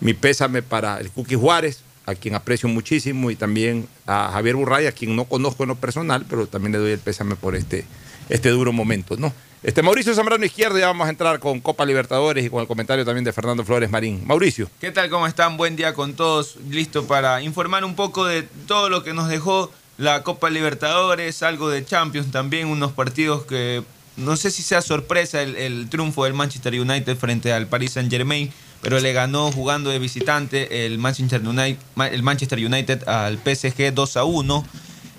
[0.00, 4.86] mi pésame para el Cookie Juárez, a quien aprecio muchísimo, y también a Javier Burray,
[4.86, 7.84] a quien no conozco en lo personal, pero también le doy el pésame por este,
[8.28, 9.16] este duro momento.
[9.16, 9.32] ¿no?
[9.62, 13.04] Este Mauricio Zambrano Izquierdo, ya vamos a entrar con Copa Libertadores y con el comentario
[13.04, 14.26] también de Fernando Flores Marín.
[14.26, 14.68] Mauricio.
[14.80, 15.08] ¿Qué tal?
[15.08, 15.56] ¿Cómo están?
[15.56, 16.56] Buen día con todos.
[16.68, 21.70] Listo para informar un poco de todo lo que nos dejó la Copa Libertadores, algo
[21.70, 23.84] de Champions también, unos partidos que
[24.16, 28.50] no sé si sea sorpresa el, triunfo del Manchester United frente al Paris Saint Germain,
[28.80, 31.78] pero le ganó jugando de visitante el Manchester United,
[32.10, 34.66] el Manchester United al PSG 2 a 1.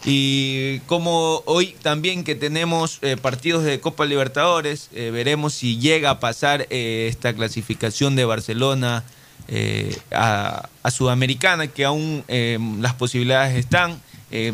[0.05, 6.09] Y como hoy también que tenemos eh, partidos de Copa Libertadores, eh, veremos si llega
[6.09, 9.03] a pasar eh, esta clasificación de Barcelona
[10.11, 12.23] a, Sudamericana, que aún
[12.79, 14.01] las posibilidades están.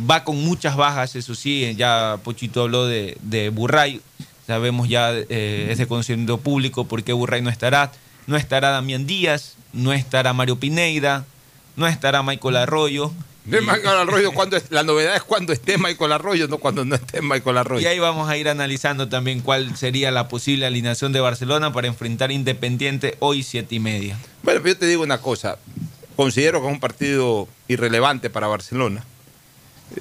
[0.09, 4.01] va con muchas bajas, eso sí, ya Pochito habló de, de Burray,
[4.47, 7.91] sabemos ya, es de conocimiento público por qué Burray no estará.
[8.25, 11.25] No estará Damián Díaz, no estará Mario Pineida,
[11.75, 13.11] no estará Michael Arroyo.
[13.49, 16.95] De Michael Arroyo, cuando es, la novedad es cuando esté Michael Arroyo, no cuando no
[16.95, 17.81] esté Michael Arroyo.
[17.81, 21.87] Y ahí vamos a ir analizando también cuál sería la posible alineación de Barcelona para
[21.87, 24.17] enfrentar Independiente hoy siete y media.
[24.43, 25.57] Bueno, pero yo te digo una cosa,
[26.15, 29.03] considero que es un partido irrelevante para Barcelona.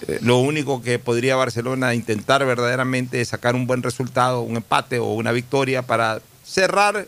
[0.09, 4.99] Eh, lo único que podría Barcelona intentar verdaderamente es sacar un buen resultado, un empate
[4.99, 7.07] o una victoria para cerrar,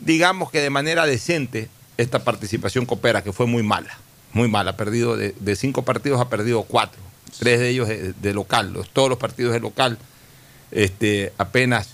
[0.00, 3.96] digamos que de manera decente, esta participación coopera, que fue muy mala,
[4.32, 4.72] muy mala.
[4.72, 7.00] Ha perdido de, cinco partidos, ha perdido cuatro,
[7.38, 9.98] tres de ellos de, local, todos los partidos de local,
[10.70, 11.90] este, apenas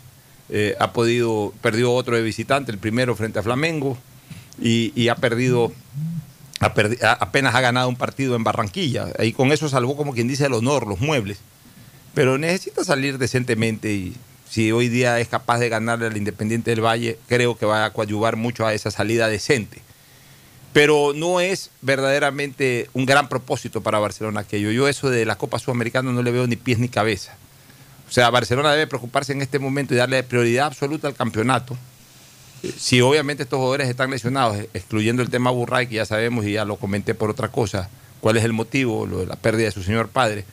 [0.49, 3.99] eh, ha podido, perdió otro de visitante, el primero frente a Flamengo,
[4.61, 5.73] y, ha perdido
[6.61, 9.07] apenas ha ganado un partido en Barranquilla.
[9.21, 11.39] Y con eso salvó, como quien dice, el honor, los muebles.
[12.15, 14.17] Pero necesita salir decentemente y
[14.49, 17.93] si hoy día es capaz de ganarle al Independiente del Valle, creo que va a
[17.93, 19.83] coadyuvar mucho a esa salida decente.
[20.79, 24.71] Pero no es verdaderamente un gran propósito para Barcelona aquello.
[24.71, 27.35] Yo eso de la Copa Sudamericana no le veo ni pies ni cabeza.
[28.09, 31.77] O sea, Barcelona debe preocuparse en este momento y darle prioridad absoluta al campeonato
[32.77, 36.65] si obviamente estos jugadores están lesionados, excluyendo el tema Burray, que ya sabemos y ya
[36.65, 37.89] lo comenté por otra cosa,
[38.21, 40.45] cuál es el motivo, lo de la pérdida de su señor padre.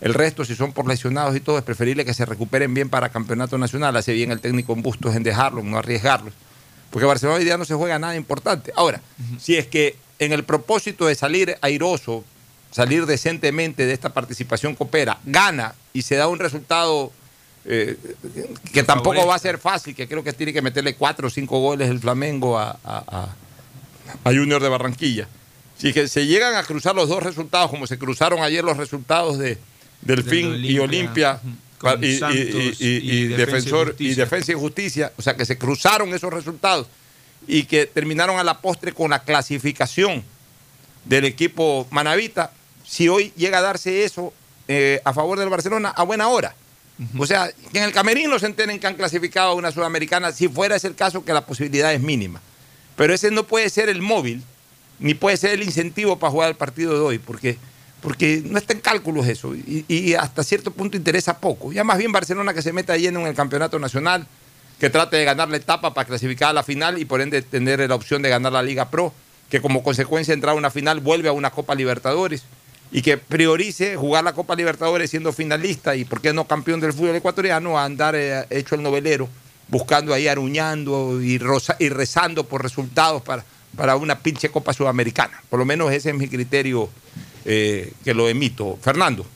[0.00, 3.10] El resto, si son por lesionados y todo, es preferible que se recuperen bien para
[3.10, 3.94] campeonato nacional.
[3.98, 6.32] Hace bien el técnico en Bustos en dejarlos, no arriesgarlos.
[6.94, 8.72] Porque Barcelona hoy día no se juega nada importante.
[8.76, 9.40] Ahora, uh -huh.
[9.40, 12.22] si es que en el propósito de salir airoso,
[12.70, 17.10] salir decentemente de esta participación coopera, gana y se da un resultado
[17.64, 17.98] eh,
[18.72, 21.58] que tampoco va a ser fácil, que creo que tiene que meterle cuatro o cinco
[21.58, 23.34] goles el Flamengo a, a,
[24.22, 25.26] a, Junior de Barranquilla.
[25.76, 29.36] Si que se llegan a cruzar los dos resultados, como se cruzaron ayer los resultados
[29.36, 29.58] de
[30.00, 31.40] Delfín y Olimpia
[32.00, 36.32] y, y, y, y, Defensor y Defensa y Justicia, o sea que se cruzaron esos
[36.32, 36.86] resultados
[37.46, 40.24] y que terminaron a la postre con la clasificación
[41.04, 42.50] del equipo Manavita.
[42.84, 44.32] Si hoy llega a darse eso
[44.68, 46.54] eh, a favor del Barcelona, a buena hora.
[46.98, 47.22] Uh -huh.
[47.22, 50.48] O sea, que en el camerino se enteren que han clasificado a una sudamericana, si
[50.48, 52.40] fuera ese el caso, que la posibilidad es mínima.
[52.96, 54.42] Pero ese no puede ser el móvil,
[54.98, 57.58] ni puede ser el incentivo para jugar el partido de hoy, porque,
[58.04, 61.72] porque no está en cálculos eso, y, hasta cierto punto interesa poco.
[61.72, 64.26] Ya más bien Barcelona que se meta lleno en el campeonato nacional,
[64.78, 67.80] que trate de ganar la etapa para clasificar a la final y por ende tener
[67.88, 69.14] la opción de ganar la Liga Pro,
[69.48, 72.42] que como consecuencia de entrar a una final vuelve a una Copa Libertadores
[72.92, 76.92] y que priorice jugar la Copa Libertadores siendo finalista y por qué no campeón del
[76.92, 79.30] fútbol ecuatoriano a andar eh, hecho el novelero,
[79.68, 83.44] buscando ahí aruñando y, rosa- y rezando por resultados para,
[83.76, 85.42] para una pinche Copa Sudamericana.
[85.48, 86.90] Por lo menos ese es mi criterio
[87.44, 88.78] eh, que lo emito.
[88.80, 89.26] Fernando.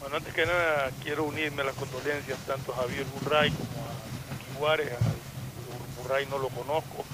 [0.00, 4.58] Bueno, antes que nada quiero unirme a las condolencias tanto a Javier Burray como a
[4.58, 4.92] Juárez.
[4.92, 7.04] A Burray no lo conozco,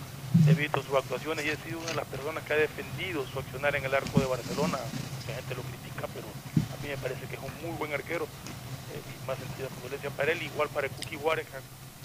[0.47, 3.39] he visto sus actuaciones y he sido una de las personas que ha defendido su
[3.39, 4.79] accionar en el arco de Barcelona.
[5.21, 8.25] Mucha gente lo critica, pero a mí me parece que es un muy buen arquero.
[8.25, 11.47] Eh, y más sentido condolencia para él, igual para Kuki Juárez,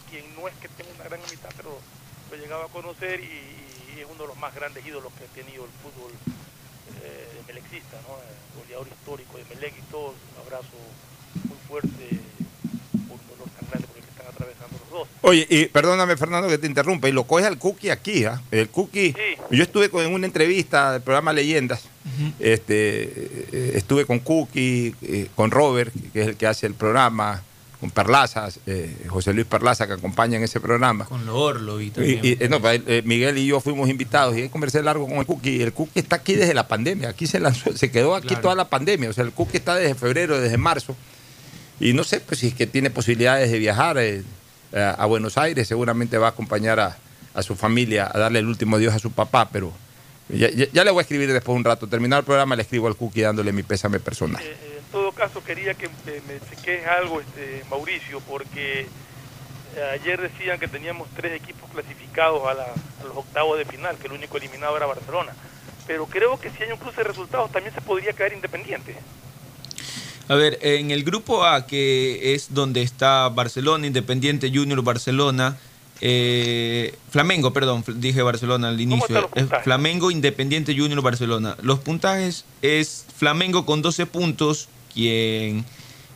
[0.09, 3.93] quien no es que tenga una gran amistad, pero lo he llegado a conocer y,
[3.93, 6.11] y es uno de los más grandes ídolos que ha tenido el fútbol
[7.03, 8.16] eh, melexista, ¿no?
[8.16, 10.78] Eh, goleador histórico de Melec y todo, un abrazo
[11.48, 12.20] muy fuerte
[13.07, 15.07] por un dolor tan grande por el que están atravesando los dos.
[15.22, 18.41] Oye, y perdóname Fernando que te interrumpa, y lo coge al Cookie aquí, ¿ah?
[18.52, 19.16] El Cookie,
[19.52, 21.84] yo estuve con, en una entrevista del programa Leyendas,
[22.40, 23.03] este,
[23.52, 27.44] eh, estuve con Cookie, eh, con Robert, que es el que hace el programa,
[27.80, 31.06] con Perlaza, eh, José Luis Perlaza, que acompaña en ese programa.
[31.06, 32.19] Con lo Orlo y Y, también.
[32.23, 35.18] y, eh, no, pues, eh, Miguel y yo fuimos invitados y ahí conversé largo con
[35.18, 35.61] el Cookie.
[35.61, 38.41] El Cookie está aquí desde la pandemia, aquí se lanzó, se quedó aquí Claro.
[38.41, 39.10] toda la pandemia.
[39.10, 40.95] O sea, el Cookie está desde febrero, desde marzo.
[41.80, 44.23] Y no sé pues, si es que tiene posibilidades de viajar eh,
[44.73, 46.97] a, Buenos Aires, seguramente va a acompañar a,
[47.34, 49.72] a su familia a darle el último adiós a su papá, pero
[50.27, 51.88] ya, ya- ya le voy a escribir después un rato.
[51.88, 54.43] Terminado el programa, le escribo al Cookie dándole mi pésame personal.
[54.90, 58.82] Eh, eh, en todo caso, quería que eh, me cheques algo, este, Mauricio, porque
[59.76, 62.64] eh, ayer decían que teníamos tres equipos clasificados a, la-
[63.02, 65.34] a los octavos de final, que el único eliminado era Barcelona.
[65.88, 68.95] Pero creo que si hay un cruce de resultados también se podría caer independiente.
[70.28, 75.57] A ver, en el grupo A, que es donde está Barcelona, Independiente Junior Barcelona,
[76.02, 79.22] eh, Flamengo, perdón, dije Barcelona al inicio.
[79.22, 79.64] los Es?
[79.64, 81.57] Flamengo, Independiente Junior Barcelona.
[81.64, 85.66] Los puntajes es Flamengo con 12 puntos, quien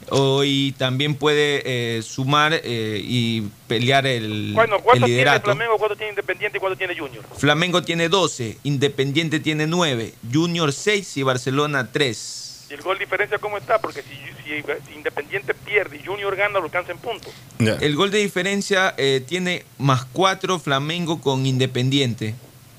[0.09, 1.61] hoy también puede
[1.97, 5.39] eh, sumar eh, y pelear el, Bueno, el ¿cuánto tiene.
[5.39, 7.23] Flamengo, cuánto tiene Independiente y cuánto tiene Junior?
[7.37, 12.67] Flamengo tiene 12, Independiente tiene 9, Junior 6 y Barcelona 3.
[12.69, 13.79] ¿Y el gol diferencia cómo está?
[13.79, 14.09] Porque si,
[14.43, 17.31] si- si Independiente pierde y Junior gana, lo alcanza en puntos.
[17.59, 22.35] El gol de diferencia eh, tiene más 4 Flamengo con Independiente.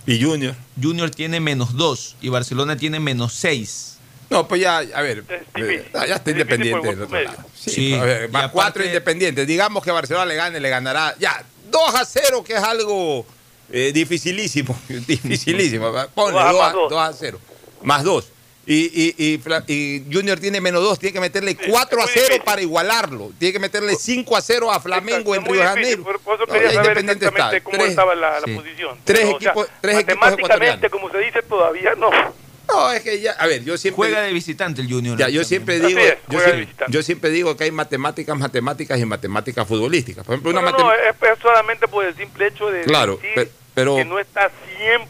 [0.06, 0.54] ¿Y Junior?
[0.80, 3.93] Junior tiene menos 2 y Barcelona tiene menos 6.
[4.34, 5.24] No, pues ya, a ver,
[5.56, 7.38] eh, ya está independiente del otro lado.
[7.54, 9.46] Sí, a ver, más cuatro independientes.
[9.46, 13.24] Digamos que Barcelona le gane, le ganará ya 2 a 0, que es algo
[13.72, 14.76] eh, dificilísimo.
[14.88, 15.92] dificilísimo.
[16.14, 16.90] Ponle Dos a 2 a, más dos.
[16.90, 17.40] dos a 0.
[17.82, 18.30] Más 2.
[18.66, 22.62] Y, y, y, y Junior tiene menos 2, tiene que meterle 4 a 0 para
[22.62, 23.30] igualarlo.
[23.38, 26.02] Tiene que meterle 5 a 0 a Flamengo en Río de Janeiro.
[26.02, 27.64] por, por eso No, quería saber Independiente exactamente está.
[27.64, 28.54] cómo Tres- estaba la, la sí.
[28.54, 28.98] posición.
[29.04, 32.10] Tres Pero, o sea, equipos- tres equipos matemáticamente, como se dice, todavía no.
[32.68, 33.96] No, es que ya, a ver, yo siempre.
[33.96, 35.16] Juega de visitante el Junior.
[35.18, 36.92] Ya, yo siempre digo, es, yo, siempre, visitante.
[36.92, 40.24] yo siempre digo que hay matemáticas, matemáticas y matemáticas futbolísticas.
[40.24, 43.50] Por ejemplo, una No, no, es, es solamente por el simple hecho de Claro, decir
[43.74, 44.50] pero- que no está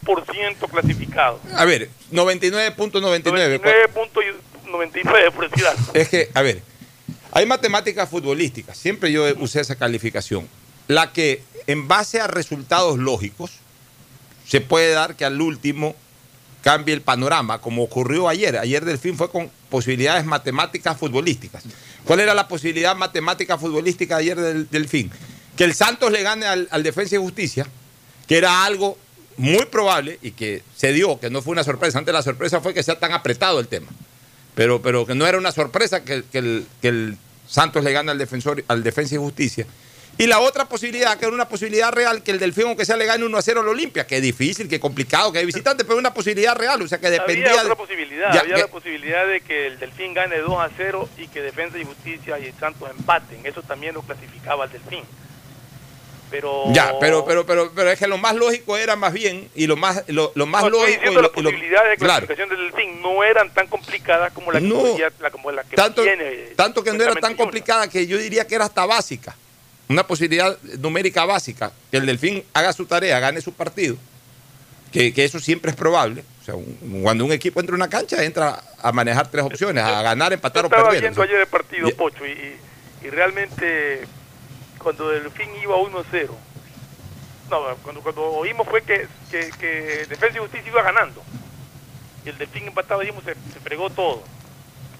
[0.02, 1.40] 100% clasificado.
[1.54, 3.60] A ver, 99.99.
[3.60, 5.82] 99.99, por decir algo.
[5.94, 6.62] Es que, a ver,
[7.32, 8.76] hay matemáticas futbolísticas.
[8.76, 10.48] Siempre yo usé esa calificación.
[10.88, 13.52] La que, en base a resultados lógicos,
[14.46, 15.94] se puede dar que al último
[16.64, 18.56] cambie el panorama, como ocurrió ayer.
[18.56, 21.62] Ayer Delfín fue con posibilidades matemáticas futbolísticas.
[22.04, 25.10] ¿Cuál era la posibilidad matemática futbolística de ayer del Delfín?
[25.56, 27.66] Que el Santos le gane al, al Defensa y Justicia,
[28.26, 28.96] que era algo
[29.36, 31.98] muy probable y que se dio, que no fue una sorpresa.
[31.98, 33.88] Antes la sorpresa fue que sea tan apretado el tema.
[34.54, 38.10] Pero, pero que no era una sorpresa que, que el, que el Santos le gane
[38.10, 39.66] al, defensor, al Defensa y Justicia.
[40.16, 43.04] Y la otra posibilidad, que era una posibilidad real, que el Delfín, aunque sea, le
[43.04, 45.84] gane 1 a 0 al Olimpia, que es difícil, que es complicado, que hay visitantes,
[45.86, 47.46] pero una posibilidad real, o sea, que dependía.
[47.48, 50.56] Había otra de- posibilidad, Ya, había que- la posibilidad de que el Delfín gane 2
[50.58, 53.40] a 0 y que Defensa y Justicia y el Santos empaten.
[53.44, 55.02] Eso también lo clasificaba al Delfín.
[56.30, 59.66] Pero Ya, pero, pero, pero, pero es que lo más lógico era más bien, y
[59.66, 61.02] lo más, lo, lo más No, lógico.
[61.10, 64.58] y lo- las posibilidades de claro, clasificación del Delfín no eran tan complicadas como la
[64.60, 64.76] que, No.
[64.80, 66.30] podía- la, como la que tanto, tiene.
[66.56, 69.36] tanto que no era tan complicada que yo diría que era hasta básica.
[69.88, 73.96] Una posibilidad numérica básica, que el Delfín haga su tarea, gane su partido,
[74.92, 76.24] que, que eso siempre es probable.
[76.40, 79.84] O sea, un- cuando un equipo entra a una cancha, entra a manejar tres opciones,
[79.84, 81.02] a ganar, empatar o estaba perder.
[81.02, 82.30] viendo O sea, ayer el partido, Pocho, y,
[83.04, 84.06] y- realmente
[84.78, 86.28] cuando el fin iba 1-0,
[87.50, 91.22] no, cuando, cuando oímos fue que, que, que Defensa y Justicia iba ganando,
[92.24, 94.22] y el Delfín empataba, dijimos, se, se fregó todo.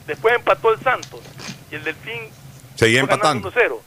[0.07, 1.21] Después empató el Santos,
[1.71, 2.21] y el Delfín
[2.77, 3.51] Seguía empatando.
[3.51, 3.79] 1-0.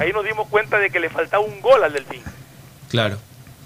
[0.00, 2.22] Ahí nos dimos cuenta de que le faltaba un gol al Delfín.
[2.90, 3.18] Claro.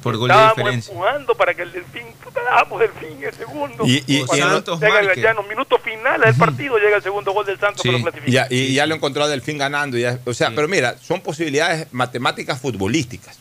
[0.03, 0.93] Por gol de Estábamos diferencia.
[0.93, 3.85] empujando para que el Delfín, puta, dábamos Delfín el segundo.
[3.87, 6.97] Y- y- Cuando y- Santos llega el- ya en los minutos finales del partido llega
[6.97, 8.31] el segundo gol del Santos Y clasifica.
[8.33, 9.99] ya, y ya lo encontró a Delfín ganando.
[9.99, 13.37] ya- o sea, pero mira, son posibilidades matemáticas futbolísticas.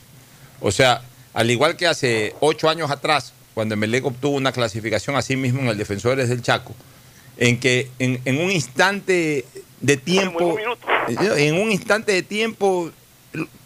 [0.59, 1.01] O sea,
[1.33, 5.67] al igual que hace ocho años atrás, cuando Emelec obtuvo una clasificación así mismo en
[5.69, 6.75] el Defensores del Chaco,
[7.37, 9.45] en que en, en un instante
[9.81, 10.57] de tiempo,
[11.07, 12.91] en un instante de tiempo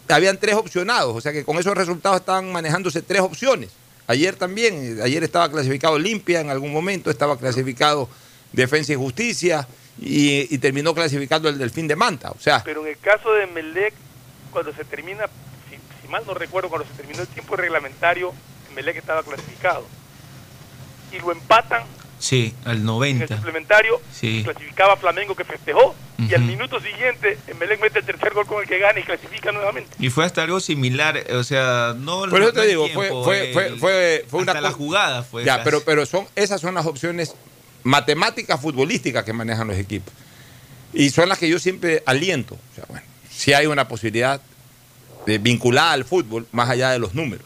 [0.08, 3.72] habían tres opcionados, o sea que con esos resultados estaban manejándose tres opciones.
[4.06, 8.10] Ayer también, ayer estaba clasificado Limpia en algún momento, estaba clasificado
[8.52, 9.68] Defensa y Justicia
[10.00, 12.32] y, y terminó clasificando el Delfín de Manta.
[12.32, 13.94] O sea, Pero en el caso de Melec,
[14.52, 15.26] cuando se termina,
[15.70, 18.34] si, si mal no recuerdo, cuando se terminó el tiempo reglamentario,
[18.76, 19.86] Melec estaba clasificado.
[21.14, 21.84] Y lo empatan
[22.24, 23.36] Sí, al en el 90.
[23.36, 24.44] suplementario, Sí.
[24.46, 28.70] clasificaba Flamengo que festejó, y al minuto siguiente, Melec mete el tercer gol con el
[28.70, 29.90] que gana y clasifica nuevamente.
[30.00, 33.54] Y fue hasta algo similar, o sea, no Por eso te digo, tiempo, fue, fue,
[33.54, 35.66] fue, el- fue, fue una hasta la jugada fue Ya, casi.
[35.66, 37.36] pero, pero son, esas son las opciones
[37.84, 40.14] matemáticas futbolísticas que manejan los equipos.
[40.94, 42.56] Y son las que yo siempre aliento.
[42.56, 44.40] O sea, bueno, si hay una posibilidad
[45.26, 47.46] de vinculada al fútbol más allá de los números.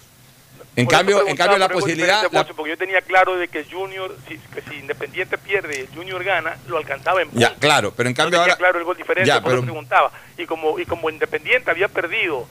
[0.78, 2.32] En Por cambio, en cambio la posibilidad.
[2.32, 6.24] la- porque yo tenía claro de que Junior, si, que si Independiente pierde y Junior
[6.24, 7.54] gana, lo alcanzaba en ya, puntos.
[7.60, 8.58] claro, pero en No cambio tenía ahora.
[8.58, 10.12] claro el gol diferente, Ya, por eso pero- preguntaba.
[10.38, 12.48] Y como, y como Independiente había perdido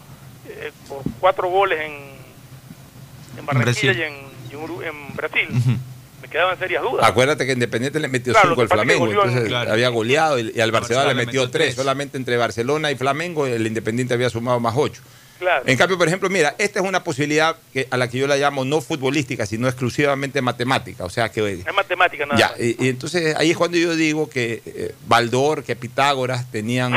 [0.49, 1.93] eh, por cuatro goles en,
[3.39, 4.13] en Barranquilla Brasil.
[4.51, 5.49] y, en, Brasil,
[6.23, 7.07] me quedaban serias dudas.
[7.09, 9.73] Acuérdate que Independiente le metió Claro, 5 lo al Flamengo, entonces Claro.
[9.73, 11.67] había goleado y, y al Barcelona Barcelona le metió metió 3.
[11.67, 11.75] tres.
[11.77, 15.01] Solamente entre Barcelona y Flamengo el Independiente había sumado más 8.
[15.39, 15.65] Claro.
[15.67, 18.37] En cambio, por ejemplo, mira, esta es una posibilidad que, a la que yo la
[18.37, 21.05] llamo no futbolística, sino exclusivamente matemática.
[21.05, 21.53] O sea que.
[21.67, 22.61] Es matemática nada Ya, más.
[22.61, 26.93] y, y entonces ahí es cuando yo digo que eh, Baldor, que Pitágoras tenían,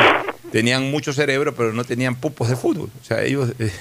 [0.51, 2.89] tenían mucho cerebro, pero no tenían pupos de fútbol.
[3.01, 3.51] O sea, ellos.
[3.59, 3.71] eh,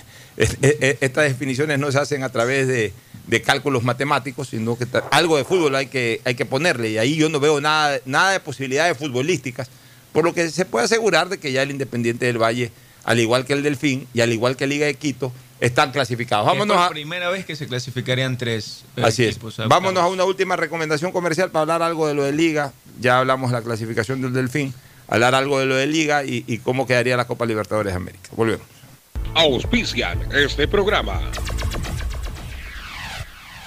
[0.62, 2.92] eh, estas definiciones no se hacen a través de,
[3.26, 6.90] de cálculos matemáticos, sino que algo de fútbol hay que, hay que ponerle.
[6.90, 9.68] Y ahí yo no veo nada, nada de posibilidades futbolísticas,
[10.12, 12.70] por lo que se puede asegurar de que ya el Independiente del Valle,
[13.08, 16.44] al igual que el Delfín y al igual que Liga de Quito, están clasificados.
[16.44, 19.36] Es Vámonos por a, primera vez que se clasificarían tres eh, Así es.
[19.36, 19.56] equipos.
[19.66, 22.74] Vámonos a una última recomendación comercial para hablar algo de lo de Liga.
[23.00, 24.74] Ya hablamos de la clasificación del Delfín.
[25.08, 28.28] Hablar algo de lo de Liga y, y cómo quedaría la Copa Libertadores de América.
[28.32, 28.66] Volvemos.
[29.34, 31.22] Auspician este programa.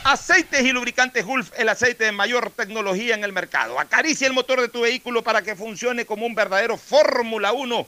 [0.04, 3.80] Aceites y lubricantes Gulf, el aceite de mayor tecnología en el mercado.
[3.80, 7.88] Acaricia el motor de tu vehículo para que funcione como un verdadero Fórmula 1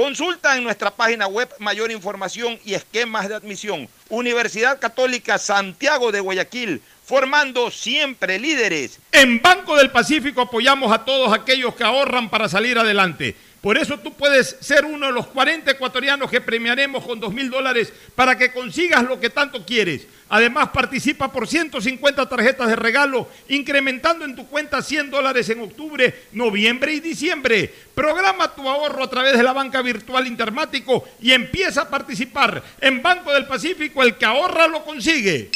[0.00, 3.86] Consulta en nuestra página web mayor información y esquemas de admisión.
[4.08, 8.98] Universidad Católica Santiago de Guayaquil, formando siempre líderes.
[9.12, 13.36] En Banco del Pacífico apoyamos a todos aquellos que ahorran para salir adelante.
[13.60, 17.50] Por eso tú puedes ser uno de los 40 ecuatorianos que premiaremos con 2 mil
[17.50, 20.06] dólares para que consigas lo que tanto quieres.
[20.30, 26.22] Además, participa por 150 tarjetas de regalo, incrementando en tu cuenta 100 dólares en octubre,
[26.32, 27.74] noviembre y diciembre.
[27.94, 32.62] Programa tu ahorro a través de la banca virtual Intermático y empieza a participar.
[32.80, 35.50] En Banco del Pacífico, el que ahorra lo consigue.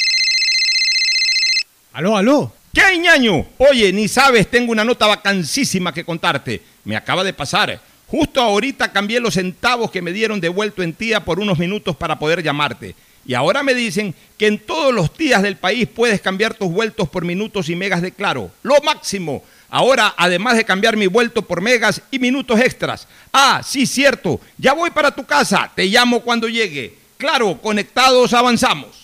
[1.94, 2.52] Aló, aló.
[2.74, 3.46] ¿Qué, ñaño?
[3.58, 6.60] Oye, ni sabes, tengo una nota vacancísima que contarte.
[6.84, 7.80] Me acaba de pasar.
[8.16, 12.16] Justo ahorita cambié los centavos que me dieron devuelto en tía por unos minutos para
[12.16, 12.94] poder llamarte.
[13.26, 17.08] Y ahora me dicen que en todos los días del país puedes cambiar tus vueltos
[17.08, 18.52] por minutos y megas de claro.
[18.62, 19.42] Lo máximo.
[19.68, 23.08] Ahora, además de cambiar mi vuelto por megas y minutos extras.
[23.32, 24.40] Ah, sí, cierto.
[24.58, 25.72] Ya voy para tu casa.
[25.74, 26.96] Te llamo cuando llegue.
[27.16, 29.03] Claro, conectados avanzamos.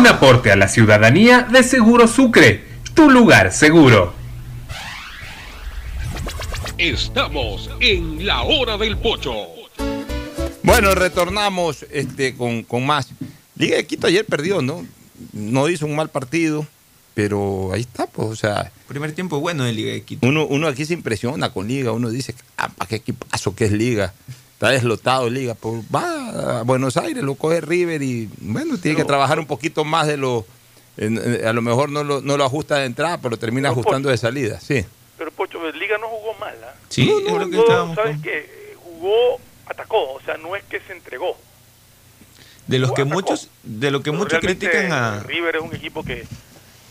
[0.00, 2.64] Un aporte a la ciudadanía de Seguro Sucre,
[2.94, 4.14] tu lugar seguro.
[6.78, 9.34] Estamos en la hora del pocho.
[10.62, 13.10] Bueno, retornamos este, con, con más.
[13.56, 14.86] Liga de Quito ayer perdió, ¿no?
[15.34, 16.66] No hizo un mal partido,
[17.12, 18.72] pero ahí está, pues, o sea.
[18.88, 20.26] Primer tiempo bueno de Liga de Quito.
[20.26, 23.72] Uno, uno aquí se impresiona con Liga, uno dice, ah, ¿para qué equipazo que es
[23.72, 24.14] Liga?
[24.60, 29.06] Está deslotado Liga, pues va a Buenos Aires, lo coge River y bueno, tiene que
[29.06, 30.44] trabajar un poquito más de lo.
[30.98, 33.80] en- en- a lo mejor no lo, no lo ajusta de entrada, pero termina Pero,
[33.80, 34.84] ajustando de salida, sí.
[35.16, 36.54] Pero Pocho, el Liga no jugó mal.
[36.62, 36.74] ¿ah?
[36.90, 38.74] Sí, No, es no, lo que no, estábamos ¿Sabes con- qué?
[38.84, 41.38] Jugó, atacó, o sea, no es que se entregó.
[42.66, 43.14] De los que atacó.
[43.14, 45.20] muchos, de lo que Pero muchos critican a.
[45.22, 46.26] River es un equipo que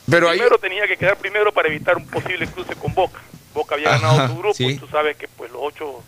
[0.09, 3.19] Pero ahí, primero tenía que quedar primero para evitar un posible cruce con Boca.
[3.53, 4.75] Boca había ganado Ajá, su grupo, sí.
[4.79, 6.01] tú sabes que pues los ocho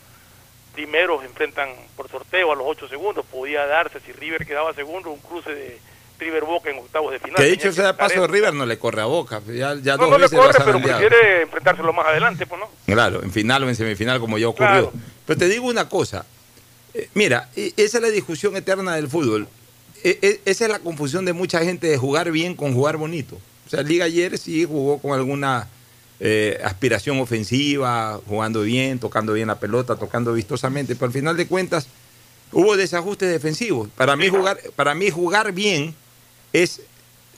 [0.74, 3.26] primeros enfrentan por sorteo a los ocho segundos.
[3.26, 5.78] Podía darse si River quedaba segundo un cruce de
[6.20, 7.36] River Boca en octavos de final.
[7.38, 8.28] que dicho sea de paso.
[8.28, 10.60] River no le corre a Boca, ya, ya No, dos no le veces lo corre,
[10.66, 12.70] pero prefiere enfrentárselo más adelante, pues no.
[12.86, 14.92] Claro, en final o en semifinal, como ya ocurrió.
[14.92, 14.94] Claro.
[15.26, 16.26] Pero te digo una cosa.
[16.94, 19.48] eh, mira, e- esa es la discusión eterna del fútbol.
[20.04, 23.38] E- e- esa es la confusión de mucha gente de jugar bien con jugar bonito.
[23.66, 25.70] O sea, Liga ayer sí jugó con alguna
[26.24, 31.48] eh, aspiración ofensiva, jugando bien, tocando bien la pelota, tocando vistosamente, pero al final de
[31.48, 31.88] cuentas
[32.52, 33.90] hubo desajustes defensivos.
[33.96, 35.96] Para mí jugar, para mí jugar bien
[36.54, 36.82] es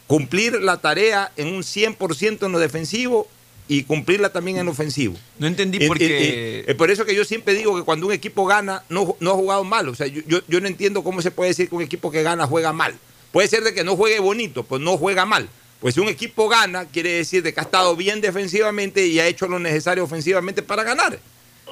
[0.06, 3.26] cumplir la tarea en un 100% en lo defensivo
[3.70, 5.16] y cumplirla también en lo ofensivo.
[5.40, 6.66] No entendí por qué.
[6.68, 9.36] es por eso que yo siempre digo que cuando un equipo gana, no, no ha
[9.36, 9.88] jugado mal.
[9.88, 12.22] O sea, yo, yo, yo no entiendo cómo se puede decir que un equipo que
[12.22, 13.00] gana juega mal.
[13.32, 15.48] Puede ser de que no juegue bonito, pues no juega mal.
[15.84, 19.28] Pues si un equipo gana, quiere decir de que ha estado bien defensivamente y ha
[19.28, 21.20] hecho lo necesario ofensivamente para ganar.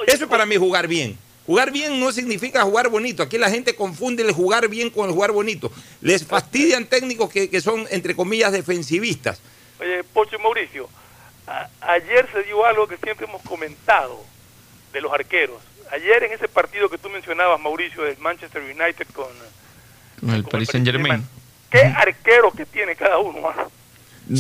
[0.06, 1.18] Eso es para mí jugar bien.
[1.46, 3.24] Jugar bien no significa jugar bonito.
[3.24, 5.72] Aquí la gente confunde el jugar bien con el jugar bonito.
[6.02, 9.40] Les fastidian técnicos que, que son, entre comillas, defensivistas.
[9.80, 10.90] Oye, Pocho y Mauricio,
[11.48, 14.22] a- ayer se dio algo que siempre hemos comentado
[14.92, 15.62] de los arqueros.
[15.90, 19.28] Ayer en ese partido que tú mencionabas, Mauricio, del Manchester United con...
[20.30, 21.26] El Paris Saint Germain.
[21.70, 23.40] ¿Qué arquero que tiene cada uno?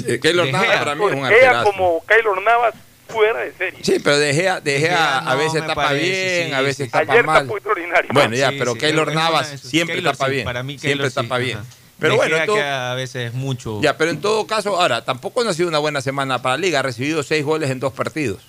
[0.07, 0.79] Eh, Keylor De Navas Gea.
[0.79, 1.63] para mí es un Gea arquerazo.
[1.71, 2.73] como Keylor Navas
[3.07, 3.79] fuera de serie.
[3.83, 6.61] Sí, pero De Gea, De De Gea Gea a veces tapa parece, bien, sí, a
[6.61, 6.91] veces sí.
[6.91, 7.41] tapa Ayer mal.
[7.43, 8.09] tapó extraordinario.
[8.13, 10.45] Bueno, ya, Sí, pero sí, Keylor Navas siempre Keylor tapa sí, bien.
[10.45, 11.57] Para mí siempre Keylor tapa bien.
[11.57, 11.67] ajá.
[11.99, 13.79] Pero bueno, todo- que a veces es mucho.
[13.81, 16.61] ya, pero en todo caso, ahora, tampoco no ha sido una buena semana para la
[16.61, 16.79] Liga.
[16.79, 18.41] Ha recibido seis goles en dos partidos.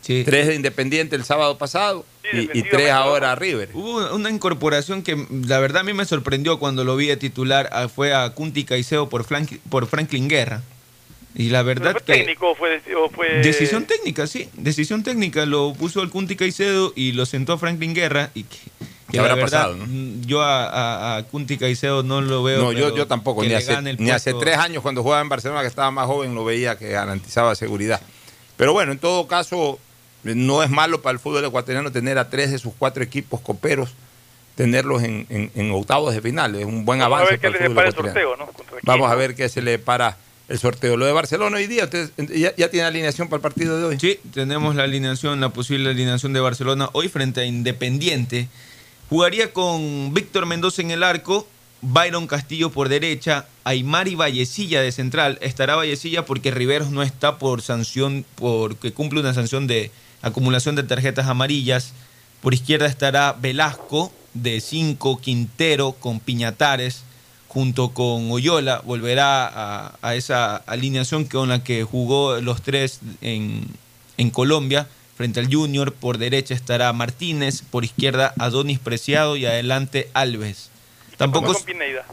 [0.00, 0.22] Sí.
[0.24, 3.70] Tres de Independiente el sábado pasado Sí, y- tres ahora a River.
[3.72, 7.68] Hubo una incorporación que la verdad a mí me sorprendió cuando lo vi de titular.
[7.72, 10.60] ah, Fue a Kunti Caicedo por, Frank- por Franklin Guerra.
[11.36, 12.12] Y la ¿Pero verdad fue que.
[12.14, 13.28] técnico o fue, o fue...
[13.42, 14.48] Decisión técnica, sí.
[14.54, 15.46] Decisión técnica.
[15.46, 18.30] Lo puso al Kunti Caicedo y lo sentó a Franklin Guerra.
[18.34, 19.84] Y que, que ¿Qué la habrá verdad, pasado, no?
[19.86, 22.62] mm, yo a, a, a Kunti Caicedo no lo veo.
[22.62, 23.42] No, yo, yo tampoco.
[23.42, 26.34] Ni hace, el ni hace tres años cuando jugaba en Barcelona, que estaba más joven,
[26.36, 28.00] lo veía que garantizaba seguridad.
[28.56, 29.80] Pero bueno, en todo caso,
[30.22, 33.90] no es malo para el fútbol ecuatoriano tener a tres de sus cuatro equipos coperos,
[34.54, 36.54] tenerlos en, en- en octavos de final.
[36.54, 38.36] Es un buen Vamos a avance ver qué para el fútbol depara el ecuatoriano.
[38.36, 38.80] sorteo, ¿no?
[38.84, 40.16] Vamos a ver qué se le para
[40.48, 40.96] el sorteo.
[40.96, 43.98] Lo de Barcelona hoy día, ¿usted ya, ya tiene alineación para el partido de hoy?
[43.98, 48.48] Sí, tenemos la alineación, la posible alineación de Barcelona hoy frente a Independiente.
[49.08, 51.46] Jugaría con Víctor Mendoza en el arco,
[51.82, 55.38] Byron Castillo por derecha, Aymar y Vallecilla de central.
[55.40, 59.90] Estará Vallecilla porque Riveros no está por sanción, porque cumple una sanción de
[60.22, 61.92] acumulación de tarjetas amarillas.
[62.42, 67.04] Por izquierda estará Velasco de 5, Quintero con Piñatares
[67.54, 68.82] junto con Oyola.
[68.84, 73.64] Volverá a, a esa alineación con la que jugó los tres en,
[74.18, 74.86] en Colombia.
[75.16, 80.70] Frente al Junior, por derecha estará Martínez, por izquierda Adonis Preciado y adelante Alves.
[81.16, 82.04] Tampoco con Pineda.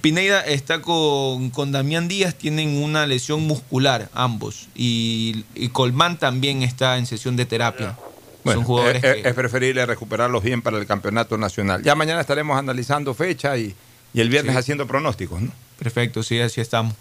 [0.00, 4.68] Pineda está con, con Damián Díaz, tienen una lesión muscular ambos.
[4.74, 7.98] Y, y Colmán también está en sesión de terapia.
[8.44, 11.82] Bueno, Son jugadores es, es- que- es preferible recuperarlos bien para el campeonato nacional.
[11.82, 13.74] Ya mañana estaremos analizando fecha y,
[14.12, 14.58] y el viernes Sí.
[14.58, 15.52] haciendo pronósticos, ¿no?
[15.78, 16.94] Perfecto, sí, así estamos.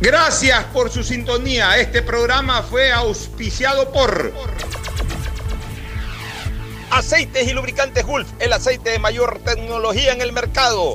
[0.00, 1.76] Gracias por su sintonía.
[1.78, 4.32] Este programa fue auspiciado por
[6.90, 10.94] Aceites y Lubricantes Gulf, el aceite de mayor tecnología en el mercado.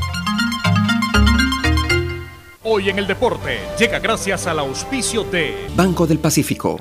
[2.63, 6.79] Hoy en el deporte llega gracias al auspicio de Banco del Pacífico.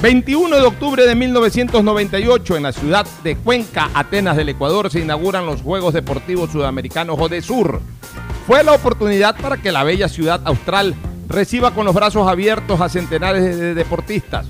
[0.00, 5.46] 21 de octubre de 1998 en la ciudad de Cuenca, Atenas del Ecuador, se inauguran
[5.46, 7.80] los Juegos Deportivos Sudamericanos Sur.
[8.46, 10.94] Fue la oportunidad para que la bella ciudad austral
[11.28, 14.46] reciba con los brazos abiertos a centenares de deportistas.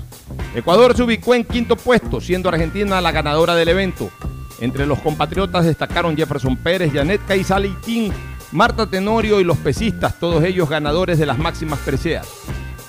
[0.53, 4.11] Ecuador se ubicó en quinto puesto, siendo Argentina la ganadora del evento.
[4.59, 8.13] Entre los compatriotas destacaron Jefferson Pérez, Janet Caizalitín,
[8.53, 12.27] Marta Tenorio y los pesistas, todos ellos ganadores de las máximas preseas.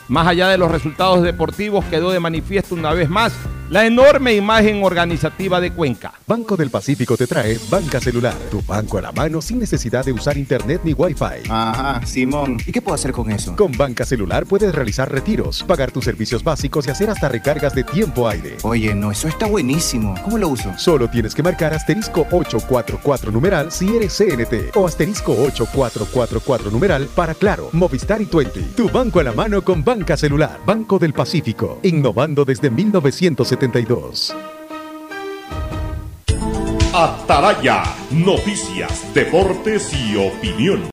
[0.09, 3.33] Más allá de los resultados deportivos, quedó de manifiesto una vez más
[3.71, 6.13] la enorme imagen organizativa de Cuenca.
[6.27, 10.13] Banco del Pacífico te trae Banca Celular, tu banco a la mano sin necesidad de
[10.13, 11.49] usar internet ni wifi.
[11.49, 12.59] Ajá, Simón.
[12.67, 13.57] ¿Y qué puedo hacer con eso?
[13.57, 17.85] Con Banca Celular puedes realizar retiros, pagar tus servicios básicos y hacer hasta recargas de
[17.85, 18.59] tiempo aire.
[18.63, 20.15] Oye, no, eso está buenísimo.
[20.23, 20.71] ¿Cómo lo uso?
[20.77, 27.35] Solo tienes que marcar asterisco 844 numeral si eres CNT o asterisco 8444 numeral para
[27.35, 28.61] Claro, Movistar y 20.
[28.77, 30.59] Tu banco a la mano con Banca Celular.
[30.67, 34.35] Banco del Pacífico, innovando desde 1972.
[36.93, 40.81] Atalaya, noticias, deportes y opinión.